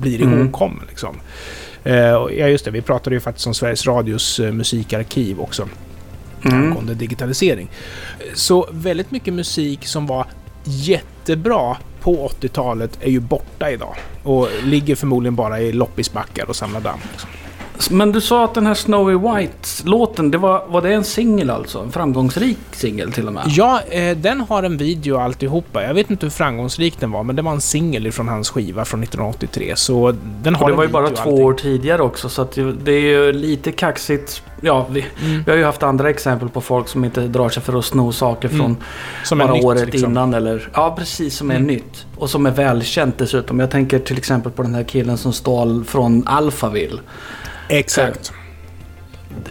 blir 0.00 0.22
Mm. 0.22 0.40
ihågkommen 0.40 0.82
liksom. 0.88 1.16
Eh, 1.84 1.94
ja, 2.38 2.48
just 2.48 2.64
det. 2.64 2.70
Vi 2.70 2.82
pratade 2.82 3.16
ju 3.16 3.20
faktiskt 3.20 3.46
om 3.46 3.54
Sveriges 3.54 3.86
Radios 3.86 4.40
eh, 4.40 4.52
musikarkiv 4.52 5.40
också. 5.40 5.68
Mm. 6.44 6.62
Angående 6.62 6.94
digitalisering. 6.94 7.70
Så 8.34 8.68
väldigt 8.70 9.10
mycket 9.10 9.34
musik 9.34 9.86
som 9.86 10.06
var 10.06 10.26
jättebra 10.64 11.76
på 12.00 12.28
80-talet 12.28 12.98
är 13.00 13.10
ju 13.10 13.20
borta 13.20 13.70
idag. 13.70 13.94
Och 14.22 14.48
ligger 14.62 14.94
förmodligen 14.94 15.34
bara 15.36 15.60
i 15.60 15.72
loppisbackar 15.72 16.48
och 16.48 16.56
samlar 16.56 16.80
damm. 16.80 17.00
Liksom. 17.12 17.30
Men 17.90 18.12
du 18.12 18.20
sa 18.20 18.44
att 18.44 18.54
den 18.54 18.66
här 18.66 18.74
Snowy 18.74 19.14
White-låten, 19.14 20.30
det 20.30 20.38
var, 20.38 20.64
var 20.68 20.82
det 20.82 20.92
en 20.92 21.04
singel 21.04 21.50
alltså? 21.50 21.78
En 21.78 21.92
framgångsrik 21.92 22.58
singel 22.72 23.12
till 23.12 23.26
och 23.26 23.32
med? 23.32 23.42
Ja, 23.46 23.80
eh, 23.90 24.16
den 24.16 24.40
har 24.40 24.62
en 24.62 24.76
video 24.76 25.16
alltihopa. 25.18 25.82
Jag 25.82 25.94
vet 25.94 26.10
inte 26.10 26.26
hur 26.26 26.30
framgångsrik 26.30 27.00
den 27.00 27.10
var, 27.10 27.22
men 27.22 27.36
det 27.36 27.42
var 27.42 27.52
en 27.52 27.60
singel 27.60 28.12
från 28.12 28.28
hans 28.28 28.50
skiva 28.50 28.84
från 28.84 29.02
1983. 29.02 29.72
Så 29.76 30.14
den 30.42 30.54
har 30.54 30.62
Och 30.62 30.68
det 30.68 30.72
en 30.72 30.76
var 30.76 30.84
ju 30.84 30.90
bara 30.90 31.10
två 31.10 31.30
år 31.30 31.52
tidigare 31.52 32.02
också 32.02 32.28
så 32.28 32.48
det 32.84 32.92
är 32.92 33.00
ju 33.00 33.32
lite 33.32 33.72
kaxigt. 33.72 34.42
Ja, 34.60 34.86
vi, 34.90 35.04
Mm. 35.24 35.42
vi 35.46 35.50
har 35.50 35.58
ju 35.58 35.64
haft 35.64 35.82
andra 35.82 36.10
exempel 36.10 36.48
på 36.48 36.60
folk 36.60 36.88
som 36.88 37.04
inte 37.04 37.20
drar 37.20 37.48
sig 37.48 37.62
för 37.62 37.78
att 37.78 37.84
sno 37.84 38.12
saker 38.12 38.48
från 38.48 38.60
Mm. 38.60 38.76
Som 39.24 39.38
bara 39.38 39.52
nytt, 39.52 39.64
året 39.64 39.86
liksom. 39.92 40.10
innan 40.10 40.34
eller... 40.34 40.68
Ja, 40.74 40.94
precis. 40.98 41.36
Som 41.36 41.50
är 41.50 41.54
Mm. 41.54 41.66
nytt. 41.66 42.06
Och 42.16 42.30
som 42.30 42.46
är 42.46 42.50
välkänt 42.50 43.18
dessutom. 43.18 43.60
Jag 43.60 43.70
tänker 43.70 43.98
till 43.98 44.18
exempel 44.18 44.52
på 44.52 44.62
den 44.62 44.74
här 44.74 44.82
killen 44.82 45.18
som 45.18 45.32
stal 45.32 45.84
från 45.84 46.22
Alphaville. 46.26 47.00
Exakt. 47.68 48.32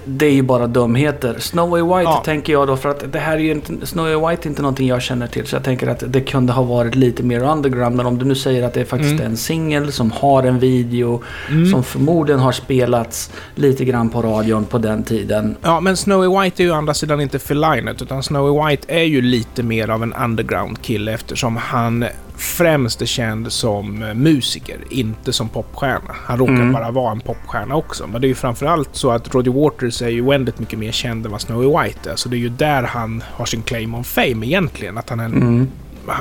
Det 0.06 0.26
är 0.26 0.32
ju 0.32 0.42
bara 0.42 0.68
dumheter. 0.68 1.36
Snowy 1.40 1.82
White 1.82 2.02
Ja. 2.04 2.22
tänker 2.26 2.54
jag 2.54 2.68
då 2.68 2.78
för 2.78 2.90
att 2.90 3.12
det 3.12 3.20
här 3.20 3.34
är 3.34 3.40
ju 3.40 3.52
inte... 3.52 3.86
Snowy 3.88 4.16
White 4.30 4.48
är 4.48 4.50
inte 4.50 4.62
någonting 4.62 4.88
jag 4.88 5.02
känner 5.02 5.28
till. 5.28 5.48
Så 5.48 5.56
jag 5.56 5.64
tänker 5.64 5.88
att 5.88 6.04
det 6.08 6.22
kunde 6.22 6.54
ha 6.54 6.64
varit 6.64 6.96
lite 6.96 7.24
mer 7.24 7.44
underground. 7.44 7.96
Men 7.96 8.06
om 8.06 8.18
du 8.20 8.26
nu 8.26 8.36
säger 8.36 8.64
att 8.64 8.74
det 8.74 8.82
är 8.82 8.86
faktiskt 8.86 9.14
Mm. 9.14 9.26
en 9.26 9.38
singel 9.38 9.92
som 9.92 10.12
har 10.12 10.44
en 10.44 10.60
video. 10.60 11.24
Mm. 11.50 11.66
Som 11.72 11.84
förmodligen 11.84 12.40
har 12.42 12.52
spelats 12.52 13.32
lite 13.56 13.86
grann 13.86 14.10
på 14.10 14.22
radion 14.22 14.66
på 14.66 14.78
den 14.78 15.04
tiden. 15.04 15.56
Ja, 15.62 15.80
men 15.80 15.98
Snowy 15.98 16.42
White 16.44 16.64
är 16.64 16.66
ju 16.66 16.72
å 16.72 16.76
andra 16.76 16.94
sidan 16.94 17.22
inte 17.22 17.40
Philinet, 17.40 18.02
utan 18.02 18.24
Snowy 18.24 18.66
White 18.70 18.94
är 18.94 19.04
ju 19.04 19.22
lite 19.22 19.64
mer 19.64 19.90
av 19.90 20.04
en 20.04 20.14
underground-kille 20.14 21.14
eftersom 21.14 21.58
han 21.58 22.06
främst 22.38 23.02
är 23.02 23.06
känd 23.06 23.52
som 23.52 24.04
eh, 24.04 24.14
musiker, 24.14 24.78
inte 24.90 25.34
som 25.34 25.50
popstjärna. 25.50 26.16
Han 26.26 26.38
råkar 26.38 26.54
Mm. 26.54 26.74
bara 26.74 26.92
vara 26.92 27.12
en 27.12 27.20
popstjärna 27.20 27.76
också. 27.76 28.08
Men 28.08 28.22
det 28.22 28.28
är 28.28 28.30
ju 28.30 28.36
framförallt 28.36 28.90
så 28.92 29.12
att 29.12 29.36
Roger 29.36 29.52
Waters 29.52 30.02
är 30.02 30.10
ju 30.10 30.22
oändligt 30.22 30.60
mycket 30.60 30.80
mer 30.80 30.92
känd 30.92 31.26
än 31.26 31.32
vad 31.32 31.42
Snowy 31.42 31.66
White 31.84 32.12
är. 32.12 32.16
Så 32.16 32.30
det 32.30 32.36
är 32.36 32.40
ju 32.40 32.50
där 32.50 32.84
han 32.84 33.24
har 33.32 33.46
sin 33.46 33.62
claim 33.62 33.96
on 33.96 34.04
fame 34.04 34.46
egentligen. 34.46 34.98
Att 34.98 35.10
han, 35.10 35.20
är 35.20 35.26
en, 35.26 35.34
Mm. 35.34 35.68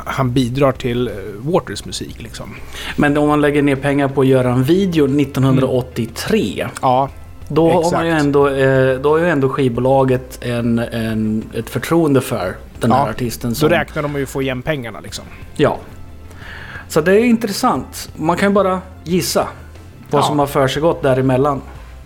han 0.04 0.32
bidrar 0.32 0.72
till 0.72 1.08
eh, 1.08 1.14
Waters 1.40 1.84
musik 1.84 2.22
liksom. 2.22 2.54
Men 2.96 3.16
om 3.18 3.28
man 3.28 3.40
lägger 3.40 3.62
ner 3.62 3.76
pengar 3.76 4.08
på 4.08 4.20
att 4.20 4.26
göra 4.26 4.52
en 4.52 4.64
video 4.64 5.06
1983. 5.06 6.66
Ja, 6.82 7.08
Då 7.48 7.70
har 7.72 7.92
man 7.92 8.06
ju 8.06 8.12
ändå, 8.12 8.48
eh, 8.48 9.00
då 9.00 9.10
har 9.10 9.18
ju 9.18 9.28
ändå 9.28 9.48
skivbolaget 9.48 10.38
en, 10.44 10.78
en, 10.78 11.44
ett 11.54 11.70
förtroende 11.70 12.20
för 12.20 12.56
den 12.80 12.90
Ja, 12.90 12.96
här 12.96 13.10
artisten. 13.10 13.50
Då 13.50 13.54
Som, 13.54 13.68
räknar 13.68 14.02
de 14.02 14.16
ju 14.18 14.26
få 14.26 14.42
igen 14.42 14.62
pengarna 14.62 15.00
liksom. 15.00 15.24
Ja. 15.56 15.78
Så 16.92 17.00
det 17.00 17.12
är 17.20 17.24
intressant. 17.24 18.08
Man 18.16 18.36
kan 18.36 18.48
ju 18.48 18.52
bara 18.54 18.80
gissa 19.04 19.48
vad 20.10 20.22
Ja. 20.22 20.26
som 20.26 20.38
har 20.38 20.46
försiggått 20.46 21.02
däremellan. 21.02 21.62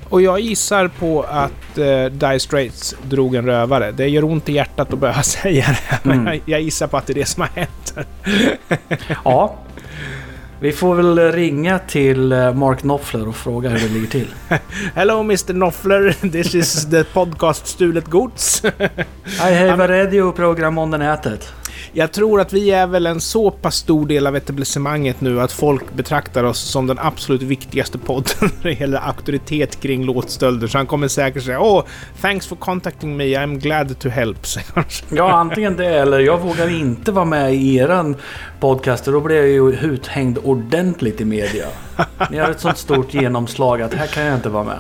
Och 0.09 0.23
jag 0.23 0.41
gissar 0.41 0.89
på 0.89 1.23
att 1.23 1.79
eh, 1.79 2.05
Dire 2.05 2.39
Straits 2.39 2.97
drog 3.03 3.35
en 3.35 3.47
rövare. 3.47 3.93
Det 3.93 4.09
gör 4.09 4.25
ont 4.25 4.49
i 4.49 4.53
hjärtat 4.53 4.93
att 4.93 4.99
behöva 4.99 5.23
säga 5.43 5.67
det, 5.69 5.99
men 6.03 6.19
Mm. 6.21 6.27
jag, 6.27 6.41
jag 6.45 6.61
gissar 6.61 6.87
på 6.87 6.97
att 6.97 7.07
det 7.07 7.13
är 7.13 7.15
det 7.15 7.25
som 7.27 7.41
har 7.43 7.49
hänt. 7.55 7.95
Ja. 9.25 9.55
Vi 10.61 10.73
får 10.73 10.95
väl 10.95 11.33
ringa 11.33 11.79
till 11.79 12.33
eh, 12.33 12.55
Mark 12.55 12.79
Knopfler 12.81 13.29
och 13.29 13.37
fråga 13.37 13.69
hur 13.69 13.79
det 13.89 13.95
ligger 13.95 14.07
till. 14.09 14.29
Hello 14.95 15.21
Mr 15.21 15.53
Noffler, 15.53 16.31
this 16.33 16.55
is 16.55 16.91
the 16.91 17.05
podcast 17.05 17.67
Stulet 17.67 18.07
Gods. 18.07 18.63
I 18.65 19.55
have 19.55 19.85
a 19.85 19.89
radio-program 19.89 20.79
on 20.79 20.93
the 20.93 20.99
nätet. 20.99 21.53
Jag 21.99 22.13
tror 22.13 22.41
att 22.41 22.53
vi 22.53 22.71
är 22.71 22.87
väl 22.87 23.07
en 23.07 23.21
så 23.21 23.51
pass 23.51 23.77
stor 23.77 24.07
del 24.07 24.27
av 24.27 24.37
etablissemanget 24.37 25.21
nu 25.21 25.41
att 25.41 25.53
folk 25.53 25.93
betraktar 25.93 26.45
oss 26.45 26.59
som 26.59 26.87
den 26.87 26.99
absolut 26.99 27.43
viktigaste 27.43 27.99
podden 27.99 28.33
när 28.41 28.63
det 28.63 28.73
gäller 28.73 28.99
auktoritet 29.09 29.81
kring 29.81 30.05
låtstölder. 30.05 30.67
Så 30.67 30.79
han 30.79 30.87
kommer 30.87 31.09
säkert 31.09 31.45
säga 31.45 31.61
Åh, 31.61 31.85
thanks 32.21 32.47
for 32.47 32.57
contacting 32.57 33.17
me, 33.17 33.25
I'm 33.25 33.59
glad 33.59 33.99
to 33.99 34.09
help. 34.09 34.39
Ja, 35.09 35.33
antingen 35.33 35.77
det 35.77 35.87
eller 35.87 36.19
jag 36.19 36.39
vågar 36.39 36.69
inte 36.69 37.13
vara 37.13 37.25
med 37.25 37.55
i 37.55 37.77
eran 37.77 38.17
podcast. 38.61 39.05
Då 39.05 39.21
blir 39.21 39.37
jag 39.37 39.49
ju 39.49 39.73
uthängd 39.73 40.39
ordentligt 40.45 41.21
i 41.21 41.25
media. 41.25 41.67
Ni 42.31 42.39
har 42.39 42.51
ett 42.51 42.61
sånt 42.61 42.79
stort 42.79 43.15
genomslag 43.15 43.83
att 43.83 43.95
här 43.95 44.07
kan 44.07 44.25
jag 44.25 44.35
inte 44.35 44.49
vara 44.49 44.65
med. 44.65 44.79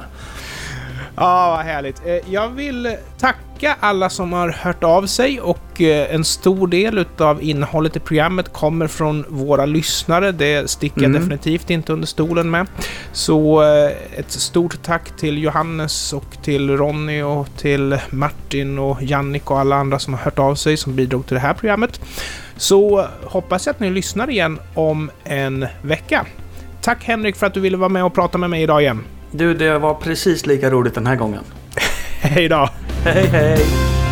Ja, 1.16 1.54
vad 1.56 1.64
härligt. 1.64 2.06
Eh, 2.06 2.32
Jag 2.32 2.48
vill 2.48 2.96
tacka 3.18 3.38
alla 3.80 4.10
som 4.10 4.32
har 4.32 4.48
hört 4.48 4.84
av 4.84 5.06
sig 5.06 5.40
och 5.40 5.80
eh, 5.82 6.14
en 6.14 6.24
stor 6.24 6.66
del 6.66 6.98
utav 6.98 7.42
innehållet 7.42 7.96
i 7.96 8.00
programmet 8.00 8.52
kommer 8.52 8.86
från 8.86 9.24
våra 9.28 9.66
lyssnare. 9.66 10.32
Det 10.32 10.70
sticker 10.70 11.00
jag 11.02 11.10
Mm. 11.10 11.20
definitivt 11.20 11.70
inte 11.70 11.92
under 11.92 12.06
stolen 12.06 12.50
med. 12.50 12.66
Så 13.12 13.62
eh, 13.62 13.90
ett 14.18 14.30
stort 14.30 14.82
tack 14.82 15.16
till 15.16 15.38
Johannes 15.42 16.12
och 16.12 16.42
till 16.42 16.76
Ronny 16.76 17.22
och 17.22 17.48
till 17.56 17.98
Martin 18.10 18.78
och 18.78 19.02
Jannik 19.02 19.50
och 19.50 19.58
alla 19.58 19.76
andra 19.76 19.98
som 19.98 20.14
har 20.14 20.20
hört 20.20 20.38
av 20.38 20.54
sig 20.54 20.76
som 20.76 20.96
bidrog 20.96 21.26
till 21.26 21.34
det 21.34 21.40
här 21.40 21.54
programmet. 21.54 22.00
Så 22.56 23.06
hoppas 23.24 23.66
jag 23.66 23.72
att 23.74 23.80
ni 23.80 23.90
lyssnar 23.90 24.30
igen 24.30 24.58
om 24.74 25.10
en 25.24 25.66
vecka. 25.82 26.26
Tack 26.80 27.04
Henrik 27.04 27.36
för 27.36 27.46
att 27.46 27.54
du 27.54 27.60
ville 27.60 27.76
vara 27.76 27.88
med 27.88 28.04
och 28.04 28.14
prata 28.14 28.38
med 28.38 28.50
mig 28.50 28.62
idag 28.62 28.82
igen. 28.82 29.04
Du, 29.30 29.54
det 29.54 29.78
var 29.78 29.94
precis 29.94 30.46
lika 30.46 30.70
roligt 30.70 30.94
den 30.94 31.06
här 31.06 31.16
gången. 31.16 31.42
Hej 32.20 32.48
då! 32.48 32.68
Hey, 33.06 33.28
hey. 33.28 34.05